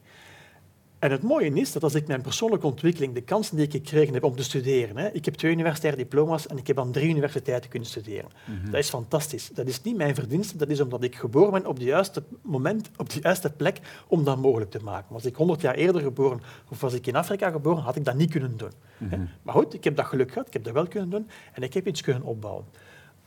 En 0.99 1.11
het 1.11 1.21
mooie 1.23 1.53
is 1.53 1.71
dat 1.71 1.83
als 1.83 1.95
ik 1.95 2.07
mijn 2.07 2.21
persoonlijke 2.21 2.67
ontwikkeling, 2.67 3.13
de 3.13 3.21
kansen 3.21 3.55
die 3.55 3.65
ik 3.65 3.71
gekregen 3.71 4.13
heb 4.13 4.23
om 4.23 4.35
te 4.35 4.43
studeren, 4.43 4.97
hè, 4.97 5.07
ik 5.07 5.25
heb 5.25 5.33
twee 5.33 5.51
universitaire 5.51 5.97
diploma's 5.97 6.47
en 6.47 6.57
ik 6.57 6.67
heb 6.67 6.79
aan 6.79 6.91
drie 6.91 7.09
universiteiten 7.09 7.69
kunnen 7.69 7.89
studeren. 7.89 8.29
Mhm. 8.45 8.71
Dat 8.71 8.79
is 8.79 8.89
fantastisch. 8.89 9.49
Dat 9.53 9.67
is 9.67 9.81
niet 9.81 9.95
mijn 9.95 10.15
verdienste, 10.15 10.57
dat 10.57 10.69
is 10.69 10.81
omdat 10.81 11.03
ik 11.03 11.15
geboren 11.15 11.51
ben 11.51 11.65
op 11.65 11.75
het 11.75 11.83
juiste 11.83 12.23
moment, 12.41 12.89
op 12.97 13.09
de 13.09 13.19
juiste 13.21 13.49
plek 13.49 13.79
om 14.07 14.23
dat 14.23 14.37
mogelijk 14.37 14.71
te 14.71 14.79
maken. 14.83 15.13
Was 15.13 15.25
ik 15.25 15.35
100 15.35 15.61
jaar 15.61 15.75
eerder 15.75 16.01
geboren 16.01 16.41
of 16.69 16.81
was 16.81 16.93
ik 16.93 17.07
in 17.07 17.15
Afrika 17.15 17.51
geboren, 17.51 17.83
had 17.83 17.95
ik 17.95 18.05
dat 18.05 18.15
niet 18.15 18.31
kunnen 18.31 18.57
doen. 18.57 18.71
Mhm. 18.97 19.21
Maar 19.41 19.53
goed, 19.53 19.73
ik 19.73 19.83
heb 19.83 19.95
dat 19.95 20.05
geluk 20.05 20.31
gehad, 20.31 20.47
ik 20.47 20.53
heb 20.53 20.63
dat 20.63 20.73
wel 20.73 20.87
kunnen 20.87 21.09
doen 21.09 21.29
en 21.53 21.63
ik 21.63 21.73
heb 21.73 21.87
iets 21.87 22.01
kunnen 22.01 22.23
opbouwen. 22.23 22.65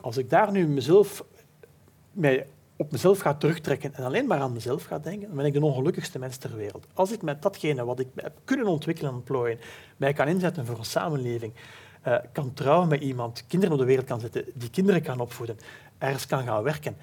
Als 0.01 0.17
ik 0.17 0.31
daar 0.31 0.53
nu 0.53 0.67
mezelf 0.67 1.25
mij 2.13 2.47
op 2.79 2.93
mezelf 2.93 3.19
ga 3.19 3.35
terugtrekken 3.35 3.95
en 3.95 4.05
alleen 4.05 4.27
maar 4.27 4.41
aan 4.41 4.53
mezelf 4.53 4.85
ga 4.85 4.99
denken, 4.99 5.27
dan 5.27 5.37
ben 5.37 5.47
ik 5.47 5.53
de 5.53 5.65
ongelukkigste 5.65 6.19
mens 6.19 6.37
ter 6.37 6.57
wereld. 6.57 6.87
Als 6.95 7.13
ik 7.13 7.23
met 7.23 7.43
datgene 7.43 7.85
wat 7.85 8.01
ik 8.01 8.09
heb 8.15 8.39
kunnen 8.45 8.67
ontwikkelen 8.67 9.11
en 9.11 9.17
ontplooien, 9.17 9.59
mij 9.97 10.13
kan 10.13 10.29
inzetten 10.29 10.67
voor 10.67 10.79
een 10.79 10.85
samenleving, 10.85 11.53
uh, 12.07 12.17
kan 12.33 12.53
trouwen 12.53 12.89
met 12.89 13.01
iemand, 13.01 13.45
kinderen 13.47 13.75
op 13.75 13.81
de 13.81 13.87
wereld 13.87 14.07
kan 14.07 14.21
zetten, 14.21 14.45
die 14.55 14.71
kinderen 14.71 15.03
kan 15.03 15.21
opvoeden, 15.21 15.57
ergens 15.99 16.27
kan 16.27 16.45
gaan 16.45 16.63
werken, 16.63 16.97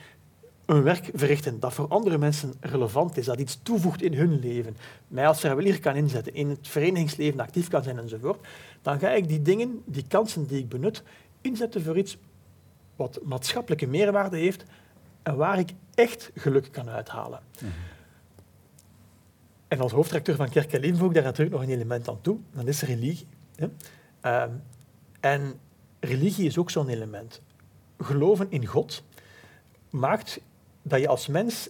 een 0.66 0.84
werk 0.84 1.10
verrichten 1.14 1.60
dat 1.60 1.74
voor 1.74 1.88
andere 1.88 2.18
mensen 2.18 2.54
relevant 2.60 3.18
is, 3.18 3.26
dat 3.26 3.40
iets 3.40 3.60
toevoegt 3.64 4.02
in 4.02 4.14
hun 4.14 4.40
leven, 4.40 4.78
mij 5.08 5.28
als 5.28 5.40
vrijwilliger 5.40 5.82
kan 5.82 5.96
inzetten, 5.96 6.34
in 6.34 6.50
het 6.50 6.68
verenigingsleven 6.68 7.40
actief 7.40 7.68
kan 7.68 7.84
zijn 7.84 8.00
enzovoort, 8.00 8.48
dan 8.82 9.00
ga 9.00 9.10
ik 9.10 9.28
die 9.28 9.42
dingen, 9.42 9.82
die 9.86 10.06
kansen 10.08 10.48
die 10.48 10.60
ik 10.60 10.70
benut, 10.70 11.04
inzetten 11.42 11.84
voor 11.84 11.98
iets 11.98 12.18
wat 12.96 13.20
maatschappelijke 13.24 13.88
meerwaarde 13.88 14.38
heeft, 14.38 14.66
en 15.26 15.36
waar 15.36 15.60
ik 15.60 15.72
echt 15.96 16.32
geluk 16.36 16.72
kan 16.72 16.90
uithalen. 16.90 17.40
Mhm. 17.56 17.72
En 19.68 19.80
als 19.80 19.92
hoofdrecteur 19.92 20.36
van 20.36 20.50
Kerk 20.50 20.74
en 20.74 20.98
voeg 20.98 21.08
ik 21.08 21.14
daar 21.14 21.24
natuurlijk 21.24 21.56
nog 21.56 21.64
een 21.64 21.74
element 21.74 22.10
aan 22.10 22.22
toe, 22.22 22.38
dat 22.52 22.68
is 22.68 22.82
religie. 22.82 23.28
Hè. 23.56 23.68
Ehm, 24.22 24.50
en 25.20 25.60
religie 26.00 26.46
is 26.46 26.58
ook 26.58 26.70
zo'n 26.70 26.90
element. 26.90 27.42
Geloven 28.00 28.52
in 28.52 28.66
God 28.66 29.04
maakt 29.90 30.40
dat 30.82 31.00
je 31.00 31.08
als 31.08 31.28
mens 31.28 31.70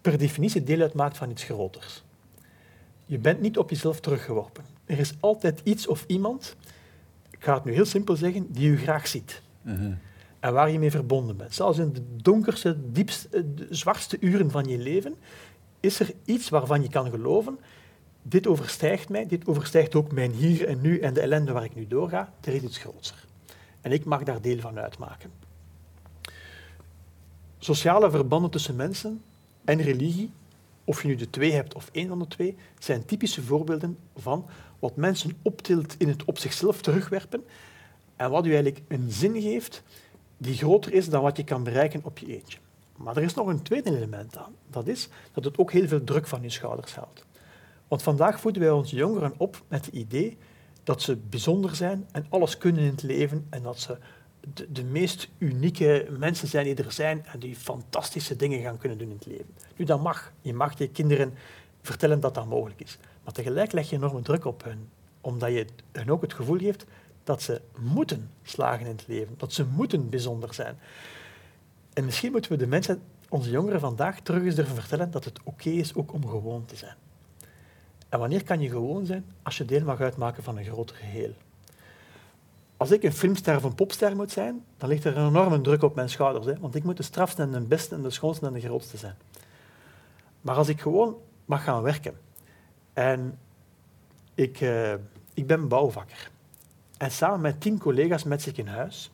per 0.00 0.18
definitie 0.18 0.64
deel 0.64 0.80
uitmaakt 0.80 1.16
van 1.16 1.30
iets 1.30 1.44
groters. 1.44 2.04
Je 3.06 3.18
bent 3.18 3.40
niet 3.40 3.58
op 3.58 3.70
jezelf 3.70 4.00
teruggeworpen. 4.00 4.64
Er 4.84 4.98
is 4.98 5.14
altijd 5.20 5.60
iets 5.64 5.86
of 5.86 6.04
iemand, 6.06 6.56
ik 7.30 7.44
ga 7.44 7.54
het 7.54 7.64
nu 7.64 7.72
heel 7.72 7.84
simpel 7.84 8.16
zeggen, 8.16 8.52
die 8.52 8.70
je 8.70 8.76
graag 8.76 9.06
ziet. 9.06 9.42
Mhm. 9.62 9.92
En 10.46 10.52
waar 10.52 10.70
je 10.70 10.78
mee 10.78 10.90
verbonden 10.90 11.36
bent. 11.36 11.54
Zelfs 11.54 11.78
in 11.78 11.92
de 11.92 12.02
donkerste, 12.22 12.76
diepste, 12.92 13.28
eh, 13.28 13.42
de 13.54 13.66
zwartste 13.70 14.16
uren 14.20 14.50
van 14.50 14.64
je 14.64 14.78
leven 14.78 15.14
is 15.80 16.00
er 16.00 16.12
iets 16.24 16.48
waarvan 16.48 16.82
je 16.82 16.88
kan 16.88 17.10
geloven, 17.10 17.58
dit 18.22 18.46
overstijgt 18.46 19.08
mij, 19.08 19.26
dit 19.26 19.46
overstijgt 19.46 19.94
ook 19.94 20.12
mijn 20.12 20.32
hier 20.32 20.66
en 20.66 20.80
nu 20.80 20.98
en 20.98 21.14
de 21.14 21.20
ellende 21.20 21.52
waar 21.52 21.64
ik 21.64 21.74
nu 21.74 21.86
doorga, 21.86 22.32
er 22.40 22.54
is 22.54 22.62
iets 22.62 22.78
groter. 22.78 23.24
En 23.80 23.92
ik 23.92 24.04
mag 24.04 24.22
daar 24.22 24.40
deel 24.40 24.60
van 24.60 24.78
uitmaken. 24.78 25.30
Sociale 27.58 28.10
verbanden 28.10 28.50
tussen 28.50 28.76
mensen 28.76 29.22
en 29.64 29.82
religie, 29.82 30.30
of 30.84 31.02
je 31.02 31.08
nu 31.08 31.14
de 31.14 31.30
twee 31.30 31.52
hebt 31.52 31.74
of 31.74 31.88
één 31.92 32.08
van 32.08 32.18
de 32.18 32.28
twee, 32.28 32.56
zijn 32.78 33.04
typische 33.04 33.42
voorbeelden 33.42 33.98
van 34.16 34.46
wat 34.78 34.96
mensen 34.96 35.38
optilt 35.42 35.94
in 35.98 36.08
het 36.08 36.24
op 36.24 36.38
zichzelf 36.38 36.82
terugwerpen 36.82 37.44
en 38.16 38.30
wat 38.30 38.46
u 38.46 38.54
eigenlijk 38.54 38.82
een 38.88 39.10
zin 39.10 39.40
geeft 39.40 39.82
die 40.36 40.56
groter 40.56 40.92
is 40.92 41.08
dan 41.08 41.22
wat 41.22 41.36
je 41.36 41.44
kan 41.44 41.62
bereiken 41.62 42.00
op 42.04 42.18
je 42.18 42.26
eentje. 42.26 42.58
Maar 42.96 43.16
er 43.16 43.22
is 43.22 43.34
nog 43.34 43.46
een 43.46 43.62
tweede 43.62 43.96
element 43.96 44.36
aan. 44.36 44.54
Dat 44.70 44.86
is 44.86 45.08
dat 45.32 45.44
het 45.44 45.58
ook 45.58 45.72
heel 45.72 45.88
veel 45.88 46.04
druk 46.04 46.26
van 46.26 46.42
je 46.42 46.50
schouders 46.50 46.94
haalt. 46.94 47.24
Want 47.88 48.02
vandaag 48.02 48.40
voeden 48.40 48.62
wij 48.62 48.70
onze 48.70 48.96
jongeren 48.96 49.34
op 49.36 49.62
met 49.68 49.86
het 49.86 49.94
idee 49.94 50.36
dat 50.82 51.02
ze 51.02 51.16
bijzonder 51.16 51.74
zijn 51.74 52.08
en 52.12 52.26
alles 52.28 52.58
kunnen 52.58 52.82
in 52.82 52.90
het 52.90 53.02
leven 53.02 53.46
en 53.50 53.62
dat 53.62 53.78
ze 53.78 53.98
de, 54.68 54.84
meest 54.84 55.28
unieke 55.38 56.06
mensen 56.18 56.48
zijn 56.48 56.64
die 56.64 56.74
er 56.74 56.92
zijn 56.92 57.24
en 57.26 57.38
die 57.38 57.56
fantastische 57.56 58.36
dingen 58.36 58.62
gaan 58.62 58.78
kunnen 58.78 58.98
doen 58.98 59.08
in 59.08 59.16
het 59.16 59.26
leven. 59.26 59.54
Nu, 59.76 59.84
dat 59.84 60.02
mag. 60.02 60.32
Je 60.40 60.54
mag 60.54 60.78
je 60.78 60.88
kinderen 60.88 61.34
vertellen 61.82 62.20
dat 62.20 62.34
dat 62.34 62.46
mogelijk 62.46 62.80
is. 62.80 62.98
Maar 63.24 63.32
tegelijk 63.32 63.72
leg 63.72 63.90
je 63.90 63.96
enorme 63.96 64.22
druk 64.22 64.44
op 64.44 64.64
hen, 64.64 64.88
omdat 65.20 65.52
je 65.52 65.66
hen 65.92 66.10
ook 66.10 66.22
het 66.22 66.34
gevoel 66.34 66.58
geeft 66.58 66.86
dat 67.26 67.42
ze 67.42 67.60
moeten 67.78 68.30
slagen 68.42 68.86
in 68.86 68.92
het 68.92 69.04
leven, 69.06 69.34
dat 69.36 69.52
ze 69.52 69.64
moeten 69.64 70.08
bijzonder 70.08 70.54
zijn. 70.54 70.78
En 71.92 72.04
misschien 72.04 72.32
moeten 72.32 72.50
we 72.50 72.56
de 72.56 72.66
mensen, 72.66 73.02
onze 73.28 73.50
jongeren 73.50 73.80
vandaag, 73.80 74.20
terug 74.20 74.42
eens 74.42 74.54
durven 74.54 74.74
vertellen 74.74 75.10
dat 75.10 75.24
het 75.24 75.38
oké 75.44 75.70
is 75.70 75.94
ook 75.94 76.12
om 76.12 76.28
gewoon 76.28 76.64
te 76.64 76.76
zijn. 76.76 76.94
En 78.08 78.18
wanneer 78.18 78.44
kan 78.44 78.60
je 78.60 78.68
gewoon 78.68 79.06
zijn? 79.06 79.24
Als 79.42 79.56
je 79.56 79.64
deel 79.64 79.84
mag 79.84 80.00
uitmaken 80.00 80.42
van 80.42 80.58
een 80.58 80.64
groter 80.64 80.96
geheel. 80.96 81.32
Als 82.76 82.90
ik 82.90 83.02
een 83.02 83.12
filmster 83.12 83.56
of 83.56 83.62
een 83.62 83.74
popster 83.74 84.16
moet 84.16 84.32
zijn, 84.32 84.64
dan 84.76 84.88
ligt 84.88 85.04
er 85.04 85.16
een 85.16 85.28
enorme 85.28 85.60
druk 85.60 85.82
op 85.82 85.94
mijn 85.94 86.08
schouders. 86.08 86.46
Hè? 86.46 86.58
Want 86.58 86.74
ik 86.74 86.84
moet 86.84 86.96
de 86.96 87.02
strafste 87.02 87.42
en 87.42 87.50
de 87.50 87.60
beste 87.60 87.94
en 87.94 88.02
de 88.02 88.10
schoonste 88.10 88.46
en 88.46 88.52
de 88.52 88.60
grootste 88.60 88.96
zijn. 88.96 89.16
Maar 90.40 90.56
als 90.56 90.68
ik 90.68 90.80
gewoon 90.80 91.16
mag 91.44 91.64
gaan 91.64 91.82
werken 91.82 92.14
en 92.92 93.38
ik, 94.34 94.60
uh, 94.60 94.94
ik 95.34 95.46
ben 95.46 95.68
bouwvakker 95.68 96.30
en 96.96 97.10
samen 97.10 97.40
met 97.40 97.60
tien 97.60 97.78
collega's 97.78 98.24
met 98.24 98.42
zich 98.42 98.56
in 98.56 98.66
huis 98.66 99.10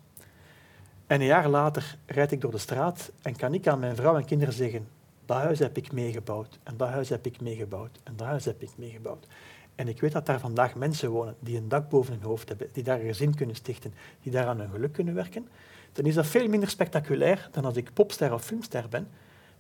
en 1.07 1.21
een 1.21 1.27
jaar 1.27 1.49
later 1.49 1.97
rijd 2.07 2.33
ik 2.33 2.40
door 2.40 2.51
de 2.51 2.59
straat 2.59 3.12
en 3.23 3.37
kan 3.37 3.55
ik 3.55 3.66
aan 3.66 3.79
mijn 3.79 3.97
vrouw 3.97 4.16
en 4.16 4.25
kinderen 4.25 4.55
zeggen 4.55 4.88
dat 5.27 5.37
huis 5.37 5.59
heb 5.59 5.77
ik 5.77 5.92
meegebouwd 5.92 6.59
en 6.62 6.77
dat 6.77 6.88
huis 6.88 7.09
heb 7.09 7.27
ik 7.27 7.40
meegebouwd 7.40 7.99
en 8.03 8.16
dat 8.16 8.27
huis 8.27 8.45
heb 8.45 8.62
ik 8.62 8.71
meegebouwd. 8.77 9.27
En 9.75 9.88
ik 9.88 10.01
weet 10.01 10.12
dat 10.12 10.27
daar 10.27 10.40
vandaag 10.40 10.75
mensen 10.75 11.11
wonen 11.11 11.37
die 11.40 11.57
een 11.57 11.68
dak 11.68 11.88
boven 11.88 12.12
hun 12.12 12.23
hoofd 12.23 12.49
hebben, 12.49 12.68
die 12.73 12.83
daar 12.83 13.01
een 13.01 13.07
gezin 13.07 13.35
kunnen 13.35 13.57
stichten, 13.57 13.95
die 14.23 14.33
daar 14.33 14.47
aan 14.47 14.59
hun 14.59 14.71
geluk 14.71 14.92
kunnen 14.92 15.14
werken. 15.14 15.49
Dan 15.92 16.05
is 16.05 16.14
dat 16.14 16.27
veel 16.27 16.49
minder 16.49 16.68
spectaculair 16.68 17.49
dan 17.51 17.64
als 17.64 17.77
ik 17.77 17.92
popster 17.92 18.33
of 18.33 18.45
filmster 18.45 18.88
ben. 18.88 19.09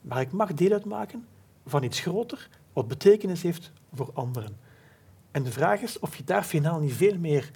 Maar 0.00 0.20
ik 0.20 0.32
mag 0.32 0.54
deel 0.54 0.72
uitmaken 0.72 1.26
van 1.66 1.82
iets 1.82 2.00
groter, 2.00 2.48
wat 2.72 2.88
betekenis 2.88 3.42
heeft 3.42 3.72
voor 3.94 4.10
anderen. 4.12 4.56
En 5.30 5.42
de 5.42 5.52
vraag 5.52 5.80
is 5.80 5.98
of 5.98 6.16
je 6.16 6.24
daar 6.24 6.42
finaal 6.42 6.80
niet 6.80 6.94
veel 6.94 7.18
meer 7.18 7.50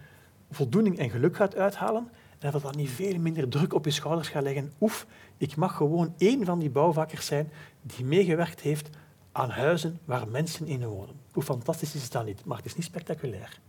voldoening 0.51 0.99
en 0.99 1.11
geluk 1.11 1.37
gaat 1.37 1.57
uithalen 1.57 2.09
en 2.39 2.51
dat 2.51 2.63
dat 2.63 2.77
niet 2.77 2.91
veel 2.91 3.19
minder 3.19 3.49
druk 3.49 3.75
op 3.75 3.85
je 3.85 3.91
schouders 3.91 4.29
gaat 4.29 4.43
leggen. 4.43 4.73
Oef, 4.81 5.07
ik 5.37 5.57
mag 5.57 5.77
gewoon 5.77 6.15
één 6.19 6.45
van 6.45 6.59
die 6.59 6.71
bouwvakkers 6.71 7.27
zijn 7.27 7.53
die 7.83 8.05
meegewerkt 8.05 8.61
heeft 8.61 8.89
aan 9.33 9.51
huizen 9.51 9.99
waar 10.05 10.29
mensen 10.29 10.67
in 10.67 10.87
wonen. 10.87 11.15
Hoe 11.33 11.43
fantastisch 11.43 11.95
is 11.95 12.11
dat 12.11 12.25
niet? 12.25 12.45
Maar 12.45 12.57
het 12.57 12.67
is 12.67 12.77
niet 12.77 12.85
spectaculair. 12.85 13.61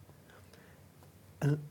En 1.37 1.61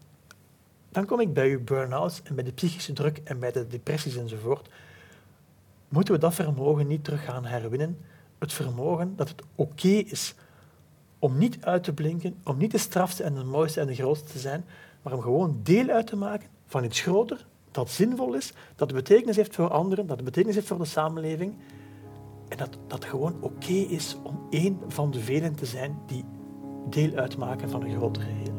dan 0.88 1.06
kom 1.06 1.20
ik 1.20 1.32
bij 1.32 1.50
uw 1.50 1.64
burn-outs 1.64 2.22
en 2.22 2.34
bij 2.34 2.44
de 2.44 2.52
psychische 2.52 2.92
druk 2.92 3.20
en 3.24 3.38
bij 3.38 3.52
de 3.52 3.66
depressies 3.66 4.16
enzovoort. 4.16 4.68
Moeten 5.88 6.14
we 6.14 6.20
dat 6.20 6.34
vermogen 6.34 6.86
niet 6.86 7.04
terug 7.04 7.24
gaan 7.24 7.44
herwinnen? 7.44 7.98
Het 8.38 8.52
vermogen 8.52 9.16
dat 9.16 9.28
het 9.28 9.42
oké 9.54 9.88
is 9.88 10.34
om 11.18 11.38
niet 11.38 11.64
uit 11.64 11.84
te 11.84 11.92
blinken, 11.92 12.36
om 12.44 12.56
niet 12.56 12.70
de 12.70 12.78
strafste 12.78 13.22
en 13.22 13.34
de 13.34 13.44
mooiste 13.44 13.80
en 13.80 13.86
de 13.86 13.94
grootste 13.94 14.32
te 14.32 14.38
zijn, 14.38 14.64
maar 15.06 15.14
om 15.14 15.22
gewoon 15.22 15.60
deel 15.62 15.88
uit 15.88 16.06
te 16.06 16.16
maken 16.16 16.48
van 16.66 16.84
iets 16.84 17.00
groter, 17.00 17.46
dat 17.70 17.90
zinvol 17.90 18.34
is, 18.34 18.52
dat 18.76 18.92
betekenis 18.92 19.36
heeft 19.36 19.54
voor 19.54 19.68
anderen, 19.68 20.06
dat 20.06 20.24
betekenis 20.24 20.54
heeft 20.54 20.66
voor 20.66 20.78
de 20.78 20.84
samenleving 20.84 21.54
en 22.48 22.56
dat 22.56 22.78
dat 22.86 23.04
gewoon 23.04 23.36
oké 23.40 23.72
is 23.72 24.16
om 24.22 24.46
één 24.50 24.78
van 24.88 25.10
de 25.10 25.20
velen 25.20 25.54
te 25.54 25.66
zijn 25.66 25.98
die 26.06 26.24
deel 26.90 27.14
uitmaken 27.14 27.70
van 27.70 27.82
een 27.82 27.96
groter 27.96 28.22
geheel. 28.22 28.55